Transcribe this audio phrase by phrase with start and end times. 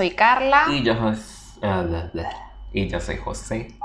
[0.00, 0.64] soy Carla.
[0.70, 0.94] Y yo,
[1.60, 2.10] bla.
[2.72, 3.76] y yo soy José.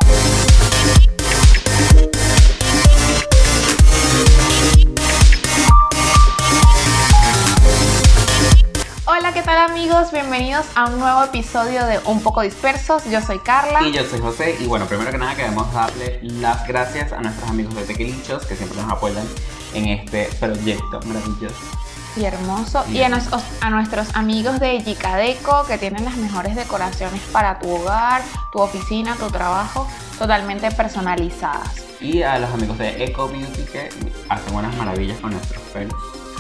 [9.04, 10.14] Hola, ¿qué tal amigos?
[10.14, 13.04] Bienvenidos a un nuevo episodio de Un poco dispersos.
[13.12, 13.86] Yo soy Carla.
[13.86, 14.56] Y yo soy José.
[14.62, 18.56] Y bueno, primero que nada queremos darle las gracias a nuestros amigos de Tequilichos que
[18.56, 19.28] siempre nos apoyan
[19.74, 21.85] en este proyecto maravilloso.
[22.18, 22.86] Y hermoso.
[22.90, 23.28] Y a, nos-
[23.62, 28.22] a nuestros amigos de Yicadeco que tienen las mejores decoraciones para tu hogar,
[28.54, 31.84] tu oficina, tu trabajo, totalmente personalizadas.
[32.00, 33.90] Y a los amigos de Eco Beauty que
[34.30, 35.96] hacen unas maravillas con nuestros pelos.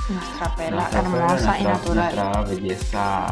[0.09, 2.15] Nuestra pela Nuestra hermosa y nuestra- natural.
[2.15, 3.27] Nuestra belleza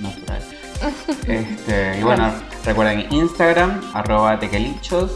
[0.00, 0.42] natural.
[1.26, 2.32] Este, y bueno,
[2.64, 5.10] recuerden Instagram, arroba tequelichos,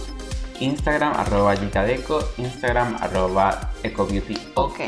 [0.61, 4.39] Instagram, arroba yicadeco, Instagram, arroba ecobeauty.
[4.55, 4.79] Ok.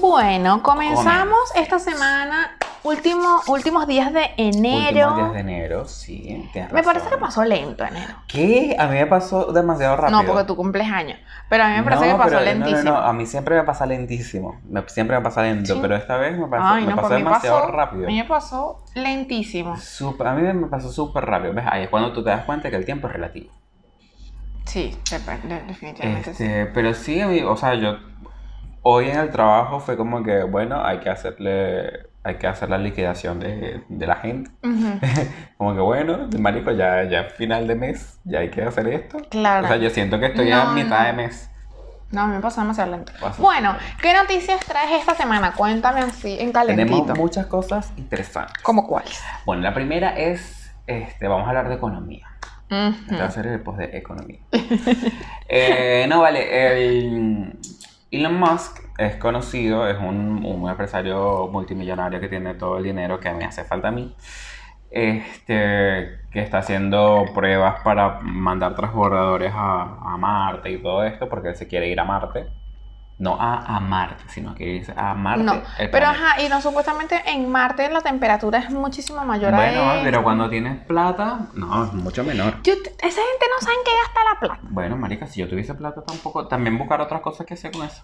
[0.00, 5.08] Bueno, comenzamos esta semana, último, últimos días de enero.
[5.08, 6.48] Últimos días de enero, sí.
[6.52, 8.14] tienes Me parece que pasó lento enero.
[8.26, 8.76] ¿Qué?
[8.78, 10.20] A mí me pasó demasiado rápido.
[10.22, 11.18] No, porque tú cumples años.
[11.48, 12.82] Pero a mí me parece No, que pasó pero- lentísimo.
[12.82, 14.60] No, no, no, a mí siempre me pasa lentísimo.
[14.68, 15.78] Me- siempre me pasa lento, Sí.
[15.80, 18.04] pero esta vez me pasó, Ay, me no, pasó mí demasiado pasó, rápido.
[18.04, 19.76] A mí me pasó lentísimo.
[19.78, 21.54] Súper- a mí me pasó súper rápido.
[21.54, 21.64] ¿Ves?
[21.70, 23.50] Ahí es cuando tú te das cuenta que el tiempo es relativo.
[24.64, 24.96] Sí,
[25.66, 26.44] definitivamente sí.
[26.44, 27.96] Este, pero sí, a mí, o sea, yo
[28.88, 32.78] hoy en el trabajo fue como que, bueno, hay que hacerle, hay que hacer la
[32.78, 34.48] liquidación de, de la gente.
[35.58, 39.18] Como que, bueno, marico, ya, ya es final de mes, ya hay que hacer esto.
[39.28, 39.64] Claro.
[39.64, 41.06] O sea, yo siento que estoy No, a mitad no.
[41.06, 41.50] de mes.
[42.12, 43.12] No, me pasó demasiado lento.
[43.38, 43.76] Bueno.
[44.00, 45.52] ¿qué noticias traes esta semana?
[45.52, 46.86] Cuéntame así en calentito.
[46.86, 48.62] Tenemos muchas cosas interesantes.
[48.62, 49.20] ¿Cómo cuáles?
[49.44, 52.28] Bueno, la primera es, este, vamos a hablar de economía.
[52.68, 54.38] Este va a ser el post de economía.
[55.48, 56.40] Eh, no, vale.
[56.72, 57.56] El
[58.10, 63.32] Elon Musk es conocido, es un, un empresario multimillonario que tiene todo el dinero que
[63.32, 64.14] me hace falta a mí.
[64.90, 71.48] Este, que está haciendo pruebas para mandar transbordadores a, a Marte y todo esto, porque
[71.48, 72.46] él se quiere ir a Marte.
[73.18, 75.42] No a, a Marte, sino que irse a Marte.
[75.42, 79.56] No, el pero ajá, y no, supuestamente en Marte la temperatura es muchísimo mayor a
[79.56, 80.04] Bueno, esta.
[80.04, 82.62] pero cuando tienes plata, no, es mucho menor.
[82.62, 84.60] Yo- esa gente no sabe en qué gasta la plata.
[84.70, 88.02] Bueno, marica, si yo tuviese plata tampoco, también buscar otras cosas que hacer con eso.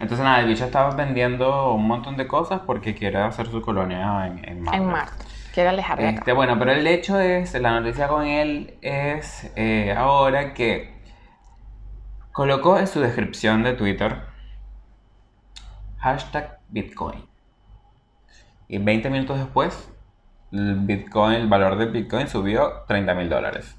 [0.00, 4.26] Entonces, nada, el bicho estaba vendiendo un montón de cosas porque quiere hacer su colonia
[4.26, 4.76] en, en Marte.
[4.76, 5.24] En Marte.
[5.52, 6.18] Quiere alejar de acá.
[6.18, 10.96] Este, bueno, pero el hecho es, la noticia con él es eh, ahora que
[12.38, 14.22] colocó en su descripción de Twitter
[15.98, 17.26] hashtag Bitcoin.
[18.68, 19.90] Y 20 minutos después,
[20.52, 23.76] el Bitcoin, el valor del Bitcoin subió 30 mil dólares.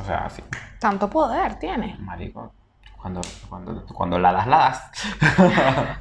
[0.00, 0.42] O sea, así.
[0.80, 1.96] Tanto poder tiene.
[2.00, 2.52] Marico,
[3.00, 4.90] cuando, cuando, cuando la das, la das.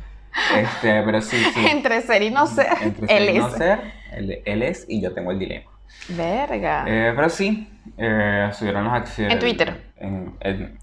[0.56, 1.64] este, pero sí, sí.
[1.68, 2.76] Entre ser y no ser.
[2.82, 3.54] Entre él ser y no es.
[3.54, 5.70] ser, él, él es y yo tengo el dilema.
[6.10, 6.86] Verga.
[6.88, 7.70] Eh, pero sí,
[8.00, 9.36] eh, subieron las acciones.
[9.36, 9.87] En Twitter.
[10.00, 10.78] En, en-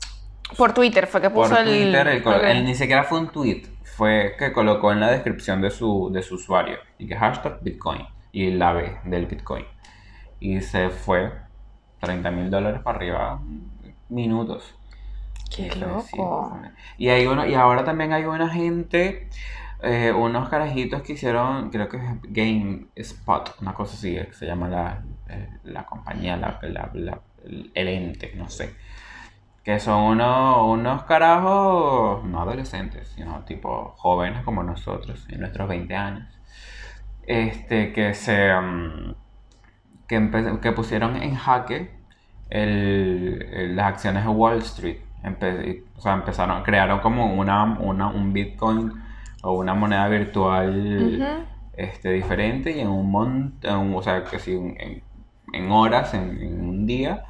[0.57, 1.67] Por Twitter fue que por puso el.
[1.67, 3.63] Twitter, el él ni siquiera fue un tweet,
[3.97, 8.03] fue que colocó en la descripción de su, de su usuario y que hashtag Bitcoin
[8.33, 9.65] y la B del Bitcoin.
[10.41, 11.33] Y se fue
[12.01, 13.41] 30 mil dólares para arriba
[14.09, 14.75] minutos.
[15.55, 16.59] Qué loco.
[16.99, 19.29] Y, hay uno, y ahora también hay una gente,
[19.83, 24.69] eh, unos carajitos que hicieron, creo que es GameSpot, una cosa así, que se llama
[24.69, 28.75] la, eh, la compañía, la, la- la- el el ente, no sé.
[29.65, 35.97] Que son unos, unos carajos, no adolescentes, sino tipo jóvenes como nosotros, en nuestros 20
[35.97, 36.29] años.
[37.27, 38.53] Este, que se.
[38.55, 39.15] mm,
[40.07, 41.91] que, que pusieron en jaque
[42.51, 44.99] el- el- las acciones de Wall Street.
[45.23, 48.93] Empe- o sea, empezaron, crearon como una, una- un Bitcoin
[49.43, 51.19] o una moneda virtual
[51.77, 55.03] este, diferente y en un montón, o sea, que si en, en-
[55.55, 57.25] en horas, en, en un día,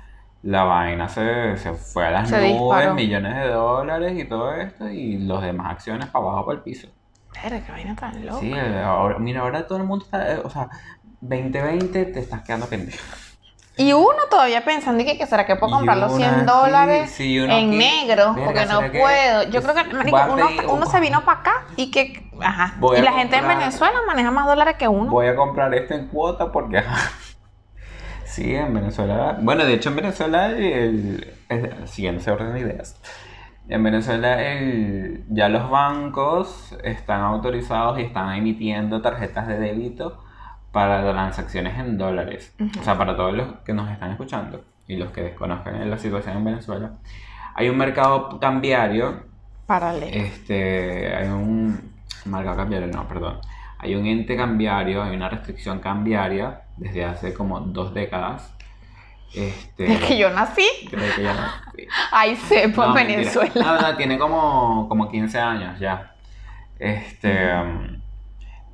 [0.45, 2.95] la vaina se, se fue a las Se nubes, disparó.
[2.95, 6.89] millones de dólares y todo esto, y los demás acciones para abajo, para el piso.
[7.43, 8.39] Verga, qué vaina tan loca.
[8.41, 10.69] Sí, eh, ahora, mira, ahora todo el mundo está, eh, o sea,
[11.21, 12.99] 2020 te estás quedando pendejo.
[13.77, 17.11] Y uno todavía pensando que, que será que puedo comprar los uno 100 aquí, dólares
[17.11, 19.43] sí, en aquí, negro verga, porque no ¿será que puedo.
[19.51, 22.31] Yo creo que, voy marico, a uno, pedir- uno se vino para acá y que,
[22.41, 22.75] ajá.
[22.97, 25.11] Y la gente en Venezuela maneja más dólares que uno.
[25.11, 26.79] Voy a comprar esto en cuota porque...
[26.79, 27.11] ajá.
[28.35, 29.39] Sí, en Venezuela...
[29.41, 33.01] Bueno, de hecho en Venezuela, el, el- siguiendo ese orden de ideas,
[33.69, 40.21] en Venezuela el, ya los bancos están autorizados y están emitiendo tarjetas de débito
[40.73, 42.53] para transacciones en dólares.
[42.81, 46.39] O sea, para todos los que nos están escuchando y los que desconozcan la situación
[46.39, 46.95] en Venezuela.
[47.55, 49.23] Hay un mercado cambiario
[49.67, 50.11] Paralelo.
[50.13, 51.93] este, hay un
[52.25, 53.39] mercado cambiario, no, perdón.
[53.85, 58.51] Hay un ente cambiario, hay una restricción cambiaria desde hace como dos décadas.
[59.35, 62.37] Este, Desde que yo nací, desde que ya nací.
[62.47, 63.19] cepo en No, mentira.
[63.19, 63.53] Venezuela.
[63.57, 66.15] No, no, tiene como, como 15 años ya.
[66.79, 67.51] Este.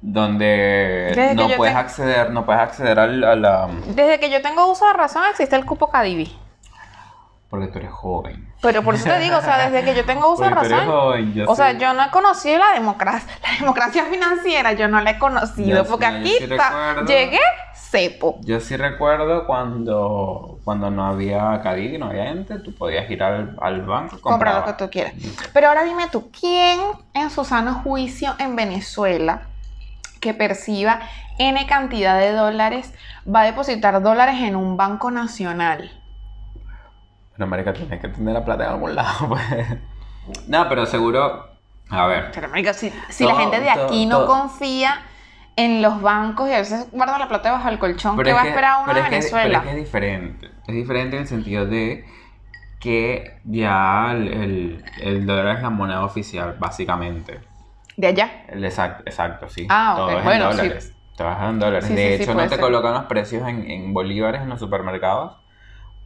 [0.03, 3.69] donde Desde no yo puedes te- acceder, no puedes acceder al- a la.
[3.95, 6.31] Desde que yo tengo uso de razón existe el cupo Cadivi.
[7.51, 8.49] Porque tú eres joven.
[8.63, 10.75] Pero por eso te digo, o sea, desde que yo tengo uso de Porque tú
[10.75, 11.01] eres razón.
[11.01, 15.01] joven, yo O sea, yo no he conocido la democracia, la democracia financiera, yo no
[15.01, 17.07] la he conocido, Yo porque sí, aquí sí está- recuerdo.
[17.13, 17.39] llegué
[17.75, 18.39] cepo.
[18.43, 23.57] Yo sí recuerdo cuando, cuando no había Cadivi, no había ente, tú podías ir al,
[23.61, 25.15] al banco Comprar lo que tú quieras.
[25.53, 26.79] Pero ahora dime tú, ¿quién
[27.15, 29.43] en su sano juicio en Venezuela
[30.21, 31.01] que perciba
[31.39, 32.95] N cantidad de dólares
[33.27, 35.91] va a depositar dólares en un banco nacional?
[37.41, 39.43] Pero, marica, tienes que tener la plata en algún lado, pues.
[40.47, 41.49] No, pero seguro...
[41.93, 45.03] A ver, Pero, marica, si, si la gente de aquí no todo, confía
[45.57, 48.37] en los bancos y a veces guarda la plata debajo del colchón, Pero ¿qué es
[48.37, 49.43] va a esperar uno de es Venezuela?
[49.49, 50.51] pero es que es diferente.
[50.69, 52.05] Es diferente en el sentido de
[52.79, 57.41] que ya el, el- el dólar es la moneda oficial, básicamente.
[57.97, 58.45] De allá.
[58.49, 59.67] El exacto, exacto, sí.
[59.69, 60.57] Ah, ok, Todo es bueno, en sí.
[60.59, 60.93] dólares.
[61.17, 61.85] Todo es en dólares.
[61.89, 62.61] Sí, de sí, sí, hecho, no te ser.
[62.61, 65.37] colocan los precios en, en bolívares en los supermercados.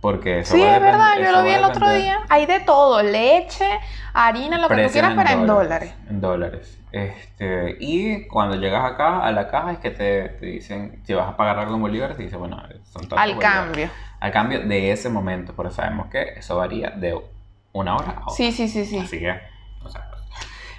[0.05, 2.19] Porque eso Sí, va a es verdad, yo lo vi el otro día.
[2.29, 3.65] Hay de todo, leche,
[4.13, 5.95] harina, lo que tú quieras, pero en dólares.
[6.11, 6.79] En dólares.
[6.93, 11.27] Este, y cuando llegas acá a la caja es que te, te dicen, si vas
[11.31, 13.63] a pagar algo en bolívares, te dicen, bueno, son tantos Al bolívares.
[13.63, 13.89] cambio.
[14.21, 17.19] Al cambio de ese momento, pero sabemos que eso varía de
[17.73, 18.35] una hora a otra.
[18.37, 18.99] Sí, sí, sí, sí.
[18.99, 19.31] Así que,
[19.83, 20.11] o sea,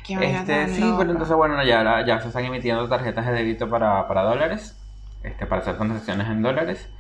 [0.08, 0.98] vaina este, sí, loca.
[1.00, 4.78] pero entonces, bueno, ya, ya se están emitiendo tarjetas de débito para, para dólares,
[5.24, 6.92] este, para hacer transacciones en dólares,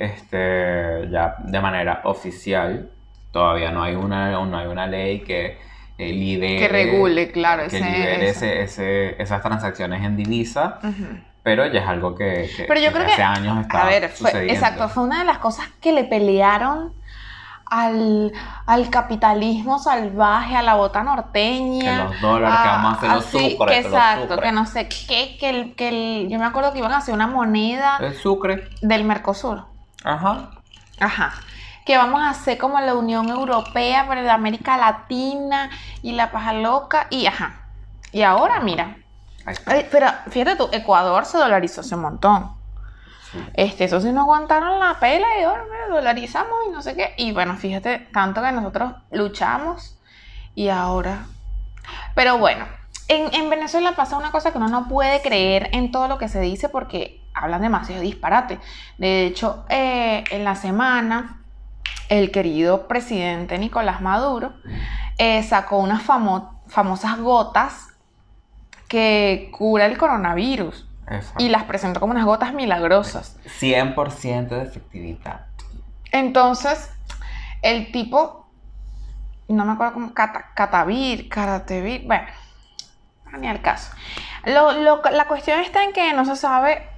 [0.00, 2.90] este, ya de manera oficial.
[3.32, 5.58] Todavía no hay una, no hay una ley que
[5.98, 10.78] eh, lidere, Que regule, claro, que ese- lidere ese- ese- esas transacciones en divisa,
[11.42, 13.86] pero ya es algo que, que- Pero yo que creo hace que, años está a
[13.86, 14.54] ver, fue, sucediendo.
[14.54, 16.94] exacto, fue una de las cosas que le pelearon
[17.66, 18.32] al,
[18.66, 22.08] al capitalismo salvaje, a la bota norteña.
[22.08, 24.40] Que los dólares, que vamos a los que que los exacto, sucres.
[24.40, 25.88] que no sé qué, que el, que
[26.22, 29.69] el, yo me acuerdo que iban a hacer una moneda El sucre, del Mercosur.
[30.04, 30.50] Ajá.
[30.98, 31.32] Ajá.
[31.84, 35.70] Que vamos a hacer como la Unión Europea, pero de América Latina
[36.02, 37.06] y la paja loca.
[37.10, 37.62] Y ajá.
[38.12, 38.96] Y ahora, mira.
[39.66, 42.52] Ay, pero fíjate tú, Ecuador se dolarizó hace un montón.
[43.32, 43.38] Sí.
[43.54, 47.14] Este, eso sí no aguantaron la pela y ahora dolarizamos y no sé qué.
[47.16, 49.98] Y bueno, fíjate, tanto que nosotros luchamos
[50.54, 51.26] y ahora.
[52.14, 52.66] Pero bueno,
[53.08, 56.28] en, en Venezuela pasa una cosa que uno no puede creer en todo lo que
[56.28, 58.58] se dice porque hablan demasiado disparate.
[58.98, 61.42] De hecho, eh, en la semana,
[62.08, 64.52] el querido presidente Nicolás Maduro
[65.18, 67.88] eh, sacó unas famo- famosas gotas
[68.88, 71.42] que cura el coronavirus Exacto.
[71.44, 73.36] y las presentó como unas gotas milagrosas.
[73.60, 75.46] 100% de efectividad.
[76.12, 76.90] Entonces,
[77.62, 78.48] el tipo,
[79.48, 82.26] no me acuerdo cómo, Cata- Catavir, Caratevir, bueno,
[83.38, 83.92] ni al caso.
[84.44, 86.88] Lo- lo- la cuestión está en que no se sabe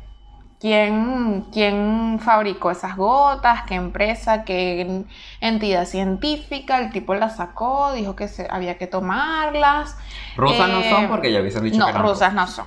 [0.63, 5.05] quién, quién fabricó esas gotas, qué empresa, qué
[5.41, 9.97] entidad científica, el tipo las sacó, dijo que se, había que tomarlas.
[10.37, 12.67] Rusas no Eh, son porque ya hubiesen dicho no, que eran rusas no son.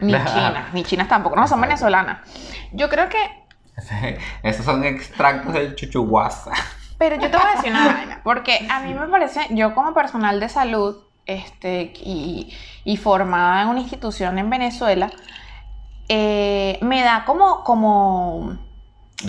[0.00, 2.18] Ni chinas, ni chinas tampoco, no, son venezolanas.
[2.72, 3.18] Yo creo que.
[4.42, 6.52] Esos son extractos del chuchuguasa.
[6.98, 9.94] Pero yo te voy a decir una vaina, porque a mí me parece, yo como
[9.94, 12.54] personal de salud este, y,
[12.84, 15.10] y formada en una institución en Venezuela,
[16.12, 18.58] eh, me da como, como,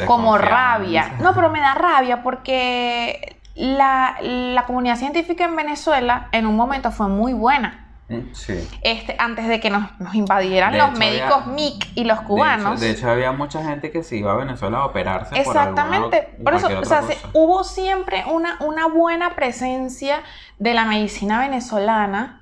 [0.07, 1.13] como rabia.
[1.19, 6.89] No, pero me da rabia porque la, la comunidad científica en Venezuela en un momento
[6.91, 7.77] fue muy buena.
[8.09, 8.67] Mm, Sí.
[8.81, 12.19] Este, antes de que nos, nos invadieran De los hecho, médicos había- MIC y los
[12.19, 12.73] De cubanos.
[12.73, 16.17] hecho, de hecho, había mucha gente que se iba a Venezuela a operarse por Exactamente.
[16.31, 20.23] alguna- Por eso, o sea, se- hubo siempre una, una buena presencia
[20.57, 22.40] de la medicina venezolana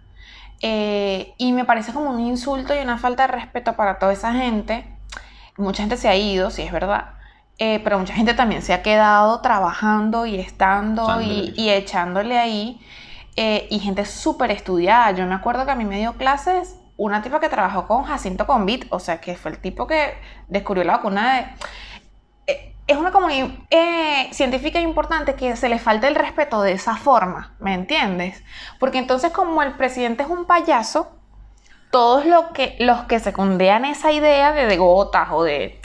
[0.62, 4.34] eh, y me parece como un insulto y una falta de respeto para toda esa
[4.34, 4.86] gente.
[5.58, 7.12] Mucha gente se ha ido, sí es verdad,
[7.58, 11.54] eh, pero mucha gente también se ha quedado trabajando y estando y, Echándole.
[11.62, 12.82] y echándole ahí.
[13.36, 15.12] eh, y gente súper estudiada.
[15.12, 18.46] Yo me acuerdo que a mí me dio clases una tipa que trabajó con Jacinto
[18.46, 20.14] Convit, o sea, que fue el tipo que
[20.50, 21.46] descubrió la vacuna de
[22.90, 27.54] es una comunidad eh, científica importante que se le falta el respeto de esa forma,
[27.60, 28.44] ¿me entiendes?
[28.80, 31.12] Porque entonces como el presidente es un payaso,
[31.92, 35.80] todos lo que, los que secundean esa idea de, de gotas o de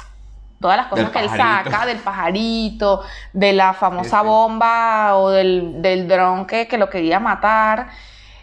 [0.61, 3.03] todas las cosas Del que él saca, del pajarito,
[3.35, 7.89] de la famosa bomba o del, del dron que, que lo quería matar,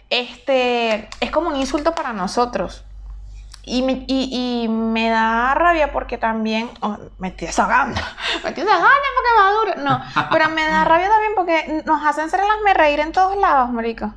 [0.08, 2.84] este, es como un insulto para nosotros.
[3.64, 6.68] Y me, y, y me da rabia porque también.
[6.80, 8.00] oh, me estoy desahogando.
[8.42, 9.84] Me estoy desahogando porque maduro.
[9.88, 13.36] No, pero me da rabia también porque nos hacen ser las me reír en todos
[13.36, 14.12] lados, marico.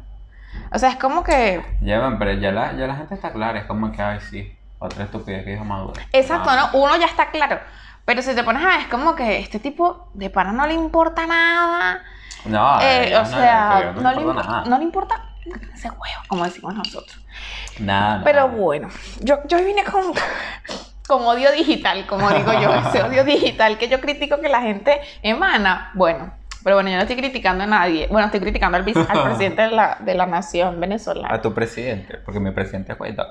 [0.72, 1.64] O sea, es como que.
[1.82, 4.58] Ya, bueno, pero ya la, ya la gente está clara, es como que, ay, sí,
[4.80, 5.94] otra estupidez que dijo Maduro.
[6.12, 6.70] Exacto, ¿no?
[6.82, 7.60] Uno ya está claro.
[8.04, 10.74] Pero si te pones a ver, es como que este tipo de pana no le
[10.74, 12.02] importa nada.
[12.46, 14.64] No, Eh, o no, sea, no, no, le importa, nada.
[14.66, 15.16] no le importa
[15.74, 17.18] ese huevo, como decimos nosotros.
[17.80, 18.90] Nada, Pero bueno,
[19.22, 20.14] yo, yo vine con,
[21.08, 25.00] con odio digital, como digo yo, ese odio digital que yo critico que la gente
[25.22, 25.92] emana.
[25.94, 26.34] Bueno,
[26.64, 28.08] pero bueno, yo no estoy criticando a nadie.
[28.08, 28.84] Bueno, estoy criticando al,
[29.24, 31.34] presidente de la, de la nación venezolana.
[31.34, 33.26] A tu presidente, porque mi presidente es Guaidó.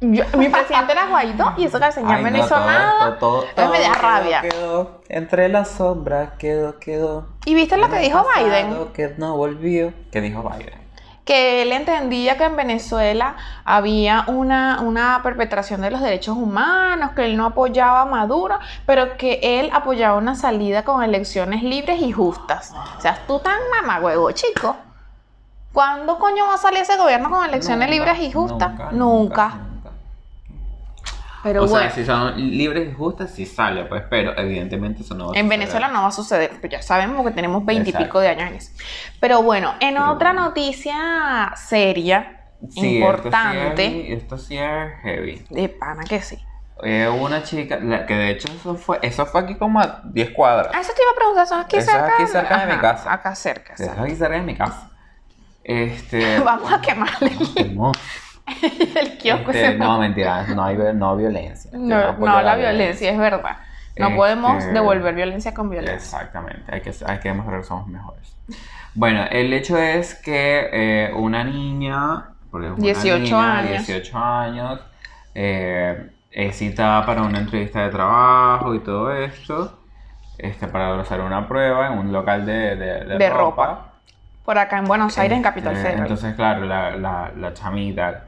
[0.00, 3.12] Yo- mi presidente era Guaidó y eso que el señor Ay, no no, hizo todo
[3.18, 4.40] todo- Entonces me da rabia.
[4.42, 7.28] Quedó, entre las sombras quedó, quedó.
[7.46, 8.92] ¿Y viste lo que dijo pasado Biden?
[8.92, 9.92] Que no volvió.
[10.10, 10.81] ¿Qué dijo Biden?
[11.24, 17.24] Que él entendía que en Venezuela había una, una perpetración de los derechos humanos, que
[17.24, 22.10] él no apoyaba a Maduro, pero que él apoyaba una salida con elecciones libres y
[22.12, 22.74] justas.
[22.98, 24.76] O sea, tú tan mamagüevo, chico.
[25.72, 28.70] ¿Cuándo coño va a salir ese gobierno con elecciones Nunca, libres y justas?
[28.70, 28.92] nunca, Nunca.
[28.92, 29.71] nunca, nunca.
[31.42, 35.14] Pero o bueno, sea, si son libres y justas, sí sale, pues, pero evidentemente eso
[35.14, 35.58] no va a en suceder.
[35.58, 38.70] Venezuela no va a suceder, pues ya sabemos que tenemos veintipico de años en eso.
[39.20, 40.46] Pero bueno, en Pero otra bueno.
[40.48, 42.38] noticia seria,
[42.70, 45.44] Sí, importante, Esto sí, es, esto sí es heavy.
[45.50, 46.38] de pana que sí.
[46.84, 50.30] Eh, una chica, la- que de hecho eso fue, eso fue aquí como a 10
[50.30, 50.70] cuadras.
[50.74, 52.14] Ah, eso te iba a preguntar, ¿son aquí Eso es cerca?
[52.14, 53.12] aquí cerca de mi casa.
[53.12, 54.90] Acá cerca, Eso es aquí cerca de mi casa.
[55.64, 56.40] Este.
[56.40, 57.30] Vamos a quemarle
[59.00, 59.50] el kiosco.
[59.50, 59.78] este, ese.
[59.78, 61.70] no, mentira, no hay no violencia.
[61.74, 63.56] No, la violencia, es verdad.
[63.98, 65.94] No Este, podemos devolver violencia con violencia.
[65.96, 68.36] Exactamente, hay que, hay que demostrar que somos mejores.
[68.94, 73.86] Bueno, el hecho es que eh, una niña, porque es una 18 niña, años.
[73.86, 74.80] 18 años,
[75.34, 79.78] eh, es citada para una entrevista de trabajo y todo esto,
[80.38, 83.92] este, para hacer una prueba en un local de, de, de De ropa.
[84.44, 86.02] Por acá en Buenos Aires, en Capital Este, Federal.
[86.02, 88.24] Entonces, claro, la, la, la chamita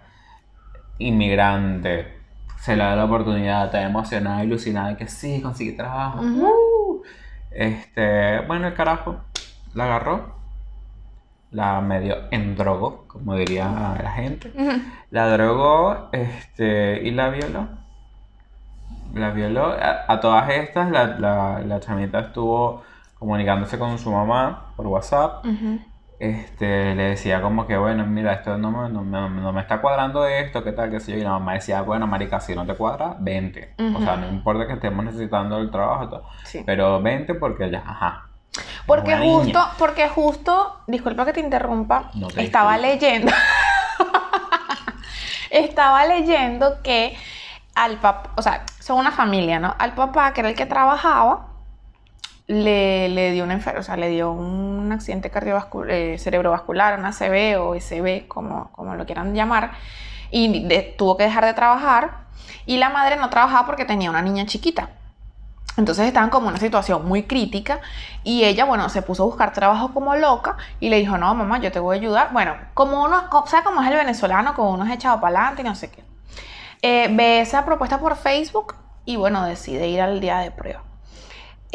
[0.98, 2.14] inmigrante
[2.58, 6.20] se le da la oportunidad, está emocionada, ilusionada de que sí, consigue trabajo.
[6.22, 7.02] Uh.
[7.50, 9.16] Este, bueno, el carajo
[9.74, 10.34] la agarró,
[11.50, 14.50] la medio endrogó, como diría la gente.
[15.10, 17.68] La drogó este, y la violó.
[19.12, 19.66] La violó.
[19.66, 22.82] A, a todas estas, la, la, la chamita estuvo
[23.18, 25.44] comunicándose con su mamá por WhatsApp.
[26.20, 29.80] Este, le decía como que, bueno, mira, esto no me, no, me- no me está
[29.80, 31.18] cuadrando esto, qué tal, qué sé yo.
[31.18, 33.74] Y la mamá decía, bueno, marica, si no te cuadra, vente.
[33.94, 36.62] O sea, no importa que estemos necesitando el trabajo, todo, Sí.
[36.64, 38.28] pero vente porque ya, ajá.
[38.86, 39.32] Porque niña.
[39.32, 43.32] justo, porque justo, disculpa que te interrumpa, No te estaba leyendo,
[45.50, 47.16] estaba leyendo que
[47.74, 49.74] al papá, o sea, son una familia, ¿no?
[49.78, 51.48] Al papá, que era el que trabajaba,
[52.46, 57.60] le, le dio una o sea, le dio un accidente cardiovascular, eh, cerebrovascular, una CB
[57.60, 59.72] o SB, como, como lo quieran llamar,
[60.30, 62.24] y tuvo que dejar de trabajar,
[62.66, 64.90] y la madre no trabajaba porque tenía una niña chiquita.
[65.76, 67.80] Entonces estaban como en una situación muy crítica
[68.22, 71.58] y ella, bueno, se puso a buscar trabajo como loca y le dijo, no, mamá,
[71.58, 72.32] yo te voy a ayudar.
[72.32, 75.62] Bueno, como uno, o sea, como es el venezolano, como uno es echado para adelante
[75.62, 76.04] y no sé qué.
[76.82, 80.82] Eh, ve esa propuesta por Facebook y bueno, decide ir al día de prueba.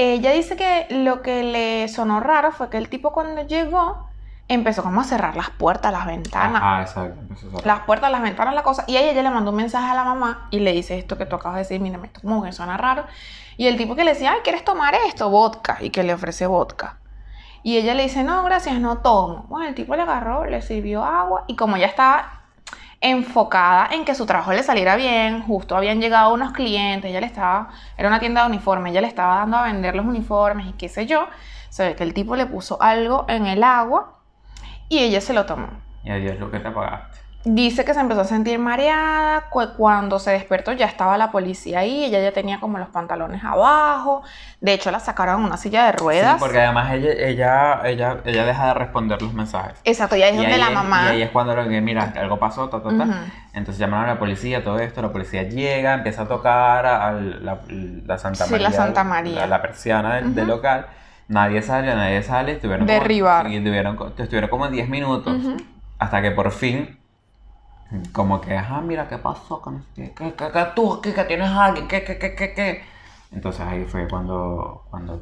[0.01, 4.07] Ella dice que lo que le sonó raro fue que el tipo cuando llegó
[4.47, 7.61] empezó como a cerrar las puertas, las ventanas Ajá, exacto.
[7.65, 8.85] las puertas, las ventanas, la cosa.
[8.87, 11.25] Y ahí ella le mandó un mensaje a la mamá y le dice esto que
[11.25, 13.03] tú acabas de decir, mira, esto como que suena raro.
[13.57, 15.29] Y el tipo que le decía, ay, ¿quieres tomar esto?
[15.29, 15.79] Vodka.
[15.81, 16.97] Y que le ofrece vodka.
[17.61, 19.47] Y ella le dice, no, gracias, no tomo.
[19.49, 22.38] Bueno, el tipo le agarró, le sirvió agua y como ya estaba
[23.01, 27.27] enfocada en que su trabajo le saliera bien, justo habían llegado unos clientes, ella le
[27.27, 30.73] estaba, era una tienda de uniformes, ella le estaba dando a vender los uniformes y
[30.73, 31.27] qué sé yo,
[31.69, 34.19] se ve que el tipo le puso algo en el agua
[34.89, 35.69] y ella se lo tomó.
[36.03, 37.08] Y adiós lo que te pagaste.
[37.45, 41.79] Dice que se empezó a sentir mareada, cu- cuando se despertó ya estaba la policía
[41.79, 44.23] ahí, ella ya tenía como los pantalones abajo,
[44.59, 46.33] de hecho la sacaron una silla de ruedas.
[46.33, 49.79] Sí, porque además ella, ella, ella, ella deja de responder los mensajes.
[49.85, 51.03] Exacto, y ahí es Y donde ahí la es- mamá...
[51.05, 52.89] Y ahí es cuando mira, algo pasó, ta, ta.
[53.53, 57.59] Entonces llamaron a la policía, todo esto, la policía llega, empieza a tocar a, la,
[58.05, 58.69] la Santa Sí, María.
[58.69, 59.39] la Santa María.
[59.39, 60.87] La, la persiana del, local.
[61.29, 62.51] Nadie sale, nadie sale.
[62.51, 63.47] Estuvieron como- Derribar.
[63.47, 65.37] y estuvieron, co- estuvieron como 10 minutos.
[65.99, 66.98] Hasta que por fin,
[68.13, 69.61] como que, ajá, mira, ¿qué pasó?
[69.95, 71.87] ¿Qué, qué, qué, qué- qué tú aquí que tienes alguien?
[71.87, 72.83] ¿Qué, qué, qué, qué, qué?
[73.31, 75.21] Entonces ahí fue cuando, cuando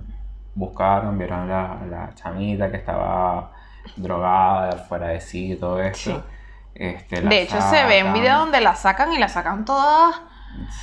[0.56, 3.52] buscaron, vieron la, la chamita que estaba
[3.96, 6.12] drogada, fuera de sí todo esto.
[6.12, 6.24] Sí.
[6.76, 8.14] Este, De hecho, se ve en sacan.
[8.14, 10.16] video donde la sacan y la sacan todas.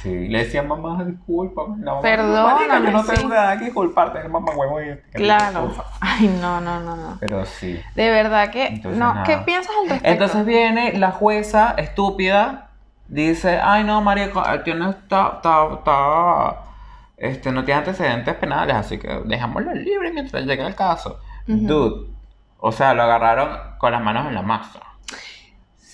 [0.00, 1.83] Sí, le decía mamá, discúlpame.
[2.00, 3.26] Perdóname, "Marica, yo no tengo sí.
[3.26, 4.80] nada que disculparte, mamá huevo.
[4.80, 5.73] y- Claro.
[6.00, 7.16] Ay, no, no, no, no.
[7.21, 7.80] Pero sí.
[7.97, 8.66] De verdad que.
[8.66, 9.25] Entonces, no, nada.
[9.26, 10.09] ¿qué piensas al respecto?
[10.12, 12.68] Entonces viene la jueza estúpida,
[13.09, 16.56] dice, ay no, el tío no está, está, está,
[17.16, 21.18] este, no tiene antecedentes penales, así que dejémoslo libre mientras llegue el caso.
[21.47, 22.06] Dude,
[22.59, 24.80] o sea, lo agarraron con las manos en la masa.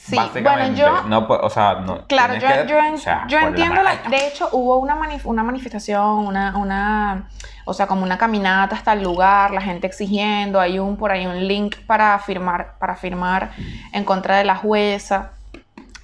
[0.02, 1.02] Sí, bueno, yo.
[1.02, 2.06] no puede- o sea, no.
[2.06, 3.82] Claro, yo, que- yo, en- o sea, yo por la entiendo.
[3.82, 7.28] La, de hecho, hubo una, manif- una manifestación, una, una,
[7.64, 11.26] o sea, como una caminata hasta el lugar, la gente exigiendo, hay un por ahí
[11.26, 13.50] un link para firmar, para firmar
[13.92, 15.32] en contra de la jueza.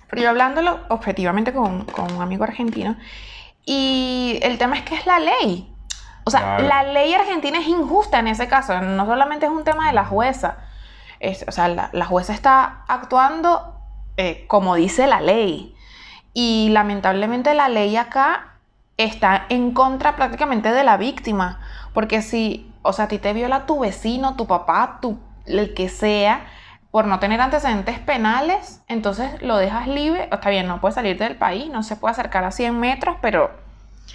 [0.09, 2.97] Pero yo hablándolo objetivamente con, con un amigo argentino,
[3.65, 5.73] y el tema es que es la ley.
[6.25, 6.65] O sea, Claro.
[6.69, 10.05] la ley argentina es injusta en ese caso, no solamente es un tema de la
[10.05, 10.57] jueza.
[11.21, 13.75] Es- o sea, la, la jueza está actuando
[14.16, 15.75] eh, como dice la ley.
[16.32, 18.56] Y lamentablemente la ley acá
[18.96, 21.61] está en contra prácticamente de la víctima.
[21.92, 25.88] Porque si, o sea, a ti te viola tu vecino, tu papá, tu, el que
[25.88, 26.46] sea,
[26.90, 30.28] por no tener antecedentes penales, entonces lo dejas libre.
[30.32, 33.50] Está bien, no puede salir del país, no se puede acercar a 100 metros, pero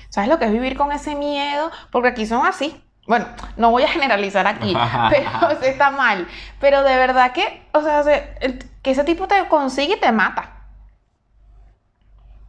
[0.09, 1.71] ¿sabes lo que es vivir con ese miedo?
[1.91, 2.83] Porque aquí son así.
[3.07, 3.25] Bueno,
[3.57, 4.75] no voy a generalizar aquí,
[5.09, 6.27] pero está mal.
[6.59, 8.03] Pero de verdad que, o sea,
[8.81, 10.49] que ese tipo te consigue y te mata.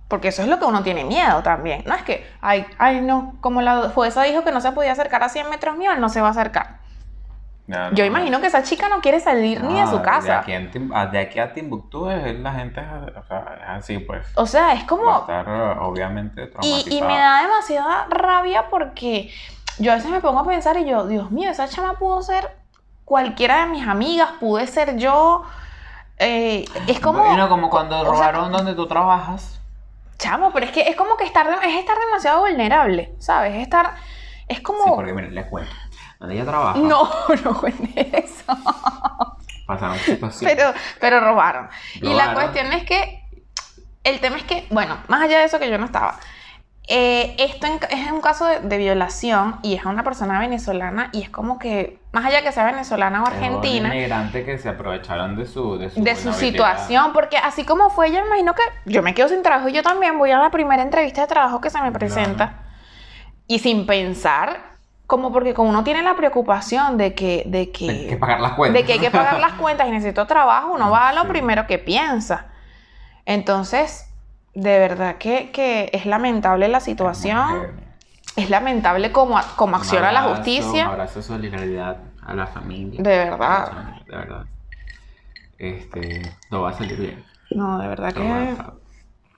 [0.09, 1.85] Porque eso es lo que uno tiene miedo también.
[1.87, 5.23] No es que, ay, ay, no, como la jueza dijo que no se podía acercar
[5.23, 6.81] a 100 metros mío, él no se va a acercar.
[7.67, 8.09] No, no, Yo no.
[8.09, 10.41] imagino que esa chica no quiere salir ni de su De casa.
[10.41, 13.69] aquí, en Tim- a- de aquí a Timbuktu es- la gente es, o sea, es
[13.69, 14.27] así, pues.
[14.35, 15.21] O sea, es como...
[15.21, 19.31] estar eh, obviamente Y, y me da demasiada rabia porque
[19.79, 22.51] yo a veces me pongo a pensar y yo, Dios mío, esa chama pudo ser
[23.07, 25.45] cualquiera de mis amigas, pude ser yo.
[26.23, 27.25] Eh, es como...
[27.25, 29.61] Bueno, como cuando o sea, robaron donde tú trabajas.
[30.19, 33.55] Chamo, pero es que es como que estar, es estar demasiado vulnerable, ¿sabes?
[33.57, 33.95] Es estar...
[34.49, 34.85] Es como...
[34.85, 35.73] Sí, porque miren, les cuento.
[36.21, 37.09] Donde ella trabaja, No,
[37.45, 38.57] no cuentes eso.
[39.67, 40.57] pasaron situaciones.
[40.57, 41.69] Pero, pero robaron.
[41.95, 42.35] Y la Robaron.
[42.35, 43.25] cuestión es que,
[44.05, 46.19] el tema es que, bueno, más allá de eso que yo no estaba,
[46.89, 51.11] eh, esto en- es un caso de, de violación y es a una persona venezolana
[51.13, 54.59] y es como que, más allá que sea venezolana o Es un argentina, inmigrante que
[54.59, 58.27] se aprovecharon de su, de su, de su situación, porque así como fue, yo me
[58.27, 61.21] imagino que yo me quedo sin trabajo y yo también voy a la primera entrevista
[61.23, 62.65] de trabajo que se me presenta
[63.47, 64.73] y sin pensar,
[65.07, 68.53] como porque como uno tiene la preocupación de que, de que, Hay que pagar las
[68.55, 68.81] cuentas.
[68.81, 71.29] de que hay que pagar las cuentas y necesito trabajo, uno va a lo Sí.
[71.29, 72.47] primero que piensa.
[73.25, 74.09] Entonces,
[74.55, 77.81] de verdad que, que es lamentable la situación,
[78.37, 82.47] es lamentable cómo, cómo Un acciona la abrazo, Un justicia, abrazo de solidaridad a la
[82.47, 83.03] familia.
[83.03, 83.73] de verdad.
[84.07, 84.47] De verdad.
[85.59, 87.25] Este, todo va a salir bien.
[87.51, 88.57] No, de verdad Todo que...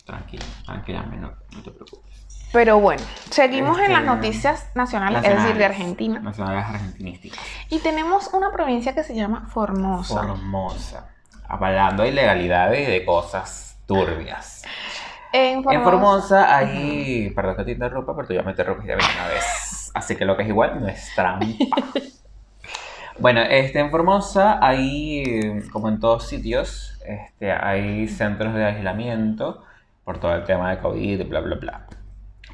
[0.05, 2.15] tranquila, no, no te preocupes.
[2.53, 6.21] Pero bueno, seguimos en las Este, noticias nacionales, es decir, de Argentina.
[6.21, 7.41] Nacionales argentinísticas.
[7.69, 10.23] Y tenemos una provincia que se llama Formosa.
[10.23, 11.09] Formosa.
[11.49, 14.63] Hablando de ilegalidades y de cosas turbias.
[15.37, 15.75] En Formosa.
[15.77, 17.31] En Formosa hay.
[17.31, 19.91] Perdón que te interrumpa, pero tú ya me interrumpiste una vez.
[19.93, 21.47] Así que lo que es igual no es trampa.
[23.17, 29.63] Bueno, este, en Formosa hay, como en todos sitios, este, hay centros de aislamiento
[30.03, 31.87] por todo el tema de COVID y bla, bla, bla.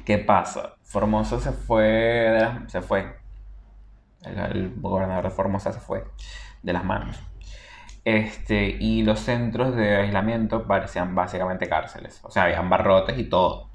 [0.05, 0.75] ¿Qué pasa?
[0.83, 3.17] Formosa se fue, de se fue.
[4.21, 6.03] El, el gobernador de Formosa se fue
[6.61, 7.19] de las manos.
[8.03, 12.19] Este, y los centros de aislamiento parecían básicamente cárceles.
[12.23, 13.69] O sea, habían barrotes y todo.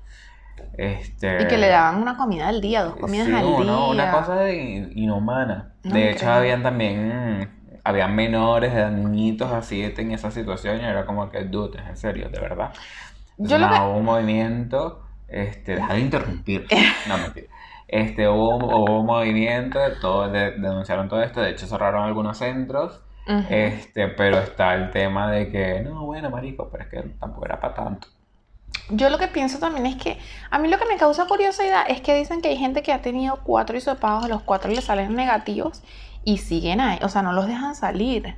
[0.77, 4.05] Este, Y que le daban una comida al día, dos comidas Sí, al uno- día.
[4.05, 5.75] una cosa de- inhumana.
[5.85, 6.33] No de hecho, creo.
[6.33, 7.51] habían también,
[7.85, 12.29] habían menores, niñitos así en esa situación y era como que, dude, es en serio,
[12.29, 12.73] de verdad.
[13.39, 16.67] Yo lo que- hubo un movimiento, este, deja de interrumpir,
[17.09, 17.47] no mentira.
[17.89, 23.03] Este, hubo, hubo un movimiento, todo, de- denunciaron todo esto, de hecho cerraron algunos centros,
[23.27, 27.61] Este, pero está el tema de que, no, bueno, marico, pero es que tampoco era
[27.61, 28.09] para tanto.
[28.89, 30.19] Yo lo que pienso también es que
[30.51, 33.03] a mí lo que me causa curiosidad es que dicen que hay gente que ha
[33.03, 35.83] tenido cuatro hisopados, a los cuatro le salen negativos
[36.25, 38.37] y siguen ahí, o sea, no los dejan salir.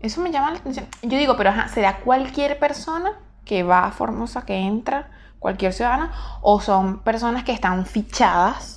[0.00, 0.86] Eso me llama la atención.
[1.02, 3.12] Yo digo, pero ajá, ¿será cualquier persona
[3.44, 8.76] que va a Formosa, que entra, cualquier ciudadana, o son personas que están fichadas,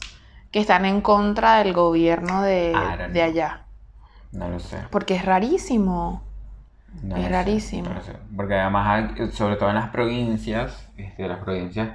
[0.52, 2.74] que están en contra del gobierno de,
[3.22, 3.65] allá?
[4.32, 4.78] No lo sé.
[4.92, 6.24] Porque es rarísimo.
[7.04, 7.90] No Es lo sé, rarísimo.
[7.90, 8.14] no lo sé.
[8.36, 11.90] Porque además, hay- sobre todo en las provincias, este, las provincias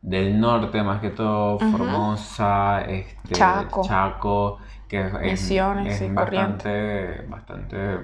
[0.00, 1.70] del norte, más que todo, Ujú.
[1.70, 3.82] Formosa, este, Chaco.
[3.82, 7.98] Chaco, que es, es- Misiones, es sí, bastante, bastante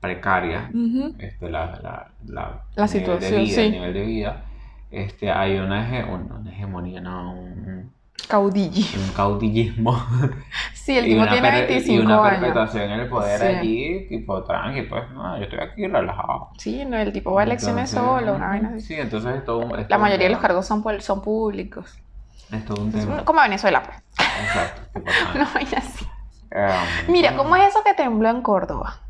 [0.00, 1.14] precaria, Ujú.
[1.18, 3.60] este, la, la, la, La el nivel situación, de vida, sí.
[3.62, 4.44] el nivel de vida,
[4.90, 7.92] este, hay una, hege- un- una hegemonía, no, un,
[8.28, 9.00] Caudillo.
[9.00, 9.92] un caudillismo
[10.74, 12.38] Sí, el tipo tiene per- 25 y una años.
[12.40, 13.46] perpetuación en el poder Sí.
[13.46, 16.50] allí, tipo tranqui, pues, no, yo estoy aquí relajado.
[16.58, 18.80] Sí, no, el tipo va a elecciones Entonces, solo, una vaina así.
[18.82, 21.98] Sí, entonces es todo La un mayoría de los cargos son, son públicos.
[22.52, 23.24] Es todo un Es tema.
[23.24, 23.98] como Venezuela, pues.
[24.44, 25.00] Exacto.
[25.34, 26.04] Una vaina así.
[26.52, 29.00] um, Mira, ¿cómo es eso que tembló en Córdoba?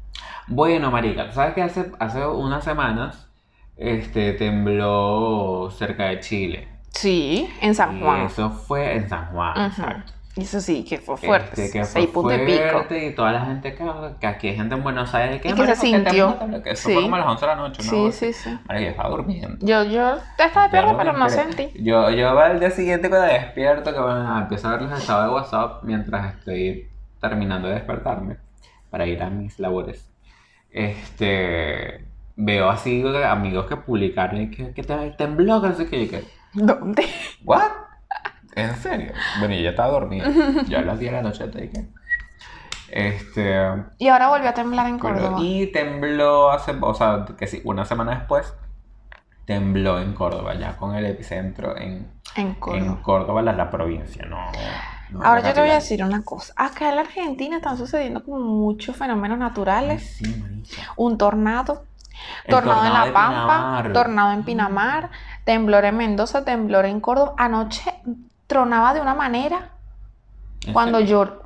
[0.48, 3.28] Bueno, marica, ¿tú ¿sabes que hace, hace unas semanas
[3.76, 6.68] este, tembló cerca de Chile?
[6.96, 8.20] Sí, en San Y Juan.
[8.22, 10.12] eso fue en San Juan, exacto.
[10.36, 11.64] Eso sí, que fue fuerte.
[11.64, 12.62] Este, que fue seis puntos y pico.
[12.70, 13.84] fuerte y toda la gente que,
[14.20, 16.38] que aquí hay gente en Buenos Aires que, Y que se sintió.
[16.62, 16.92] que eso Sí.
[16.94, 17.90] fue como a las 11 de la noche, ¿no?
[17.90, 18.58] Sí, sí, sí.
[18.68, 19.56] Yo estaba durmiendo.
[19.66, 21.70] Yo, yo estaba despierta, pero no sentí.
[21.82, 25.34] Yo, yo al día siguiente cuando despierto, que bueno, empiezo a ver los estados de
[25.34, 26.86] WhatsApp mientras estoy
[27.18, 28.36] terminando de despertarme
[28.90, 30.06] para ir a mis labores.
[30.70, 32.04] Este,
[32.36, 36.08] veo así amigos que publicaron y que, que te- tembló, que no sé qué, y
[36.08, 36.24] que,
[36.56, 37.06] ¿Dónde?
[37.44, 37.70] ¿what?
[38.54, 39.12] ¿En serio?
[39.38, 40.26] Bueno, yo ya estaba dormido.
[40.68, 41.88] Yo a las 10 de la noche te dije.
[42.90, 43.54] Este,
[43.98, 45.38] Y ahora volvió a temblar en pero- Córdoba.
[45.40, 48.54] y tembló hace, o sea, que sí, una semana después,
[49.44, 52.98] tembló en Córdoba, ya con el epicentro en En en Córdoba.
[53.02, 54.38] Córdoba, la, la provincia, no.
[55.10, 56.52] no Ahora yo te voy a decir una cosa.
[56.56, 60.16] Acá en la Argentina están sucediendo como muchos fenómenos Ay, naturales.
[60.18, 60.92] sí, marica.
[60.96, 61.84] Un tornado,
[62.48, 63.92] tornado en La Pampa, Pinamar.
[63.92, 65.10] tornado en Pinamar,
[65.46, 67.34] temblor en Mendoza, temblor en Córdoba.
[67.38, 67.94] Anoche
[68.46, 69.70] tronaba de una manera
[70.66, 71.42] ¿En cuando yo...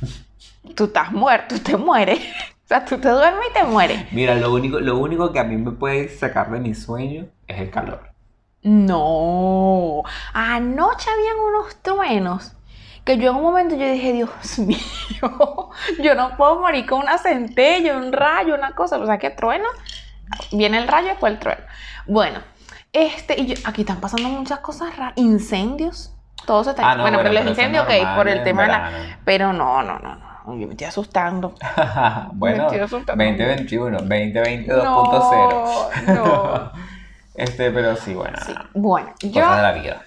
[0.74, 2.20] Tú estás muerto, tú te mueres.
[2.66, 4.10] O sea, tú te duermes y te mueres.
[4.10, 7.60] Mira, lo único, lo único que a mí me puede sacar de mi sueño es
[7.60, 8.10] el calor.
[8.62, 10.02] No.
[10.32, 12.56] Anoche habían unos truenos
[13.04, 15.70] que yo en un momento yo dije, Dios mío,
[16.02, 18.98] yo no puedo morir con una centella, un rayo, una cosa.
[18.98, 19.68] O sea, que trueno,
[20.50, 21.62] viene el rayo y después el trueno.
[22.08, 22.40] Bueno,
[22.96, 25.14] este, y yo- aquí están pasando muchas cosas raras.
[25.16, 26.12] Incendios.
[26.46, 26.90] Todo se está...
[26.90, 28.90] Ah, no, bueno, pero los incendios, ok, por el tema de la...
[29.24, 30.26] Pero no, no, no, no.
[30.58, 31.54] Yo me estoy asustando.
[32.34, 33.24] bueno, estoy asustando.
[33.24, 34.84] 2021, 2022.0.
[34.84, 36.72] No, no.
[37.34, 38.54] Este, pero sí, bueno, Sí.
[38.72, 39.42] Bueno, yo...
[39.42, 40.02] cosas de la vida.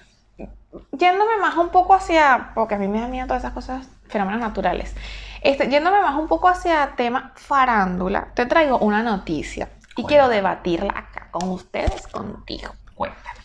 [0.92, 4.40] yéndome más un poco hacia, porque a mí me da miedo todas esas cosas, fenómenos
[4.40, 4.96] naturales,
[5.42, 10.90] este, yéndome más un poco hacia tema farándula, te traigo una noticia y quiero debatirla
[10.92, 12.72] acá con ustedes, contigo.
[13.00, 13.40] Cuéntame.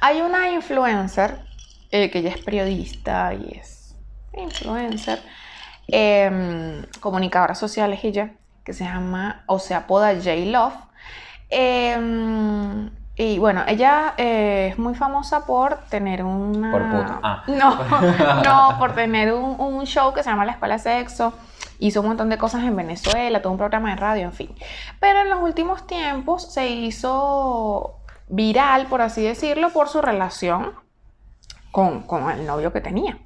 [0.00, 1.38] Hay una influencer
[1.90, 3.94] eh, que ella es periodista y es
[4.32, 5.20] influencer,
[5.86, 8.30] em, comunicadora social es ella,
[8.64, 10.76] que se llama o se apoda J Love.
[11.50, 16.72] Em, y bueno, ella eh, es muy famosa por tener una...
[16.72, 17.20] Por puta.
[17.22, 17.42] Ah.
[17.48, 17.76] No,
[18.44, 21.34] no, por tener un, un show que se llama La Escuela de Sexo.
[21.80, 24.54] Hizo un montón de cosas en Venezuela, tuvo un programa de radio, en fin.
[25.00, 27.95] Pero en los últimos tiempos se hizo
[28.28, 30.72] viral, por así decirlo, por su relación
[31.70, 33.18] con, con el novio que tenía.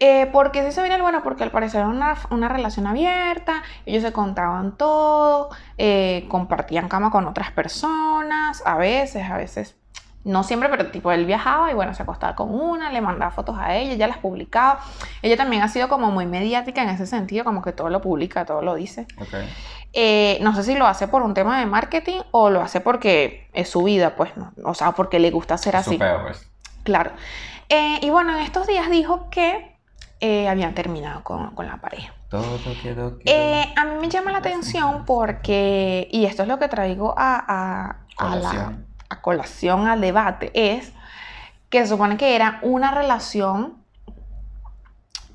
[0.00, 1.02] Eh, ¿Por qué se hizo viral?
[1.02, 6.88] Bueno, porque al parecer era una, una relación abierta, ellos se contaban todo, eh, compartían
[6.88, 9.76] cama con otras personas, a veces, a veces,
[10.24, 13.56] no siempre, pero tipo él viajaba y bueno, se acostaba con una, le mandaba fotos
[13.58, 14.80] a ella, ella las publicaba.
[15.22, 18.44] Ella también ha sido como muy mediática en ese sentido, como que todo lo publica,
[18.44, 19.06] todo lo dice.
[19.20, 19.34] Ok.
[19.96, 23.48] Eh, no sé si lo hace por un tema de marketing o lo hace porque
[23.52, 25.98] es su vida, pues, no, o sea, porque le gusta ser así.
[25.98, 26.50] pues.
[26.82, 27.12] Claro.
[27.68, 29.76] Eh, y bueno, en estos días dijo que
[30.20, 32.12] eh, habían terminado con, con la pareja.
[32.28, 32.42] Todo
[32.82, 33.64] quedó, quedó.
[33.76, 37.96] A mí me llama la atención porque, y esto es lo que traigo a, a-
[38.16, 38.86] a la- Colación.
[39.10, 40.92] a colación al debate, es
[41.70, 43.74] que se supone que era una relación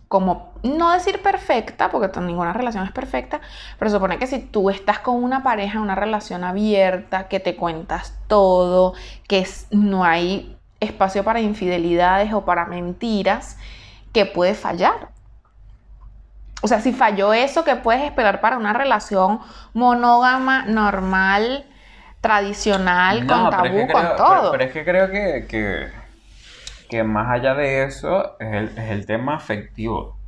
[0.08, 3.40] como, no decir perfecta, porque ninguna relación es perfecta,
[3.78, 8.18] pero supone que si tú estás con una pareja, una relación abierta, que te cuentas
[8.28, 8.94] todo,
[9.28, 13.58] que no hay espacio para infidelidades o para mentiras,
[14.14, 15.10] que puede fallar.
[16.62, 19.40] O sea, si falló eso, ¿qué puedes esperar para una relación
[19.74, 21.66] monógama, normal,
[22.20, 24.52] tradicional, con es tabú, con todo?
[24.52, 25.88] Pero, pero es que creo que, que,
[26.90, 30.19] que más allá de eso es el, es el tema afectivo.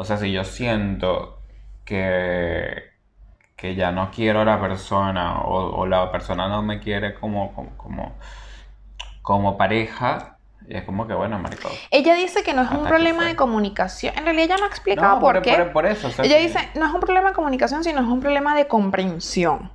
[0.00, 1.40] O sea, si yo siento
[1.84, 2.84] que,
[3.54, 7.52] que ya no quiero a la persona o, o la persona no me quiere como,
[7.54, 8.14] como, como,
[9.20, 11.70] como pareja, es como que bueno, maricón.
[11.90, 14.16] Ella dice que no es un problema de comunicación.
[14.16, 15.52] En realidad ella no ha explicado No, por, por, qué.
[15.56, 16.08] por- por eso.
[16.08, 18.56] o sea, Ella que- dice, no es un problema de comunicación, sino es un problema
[18.56, 19.70] de comprensión.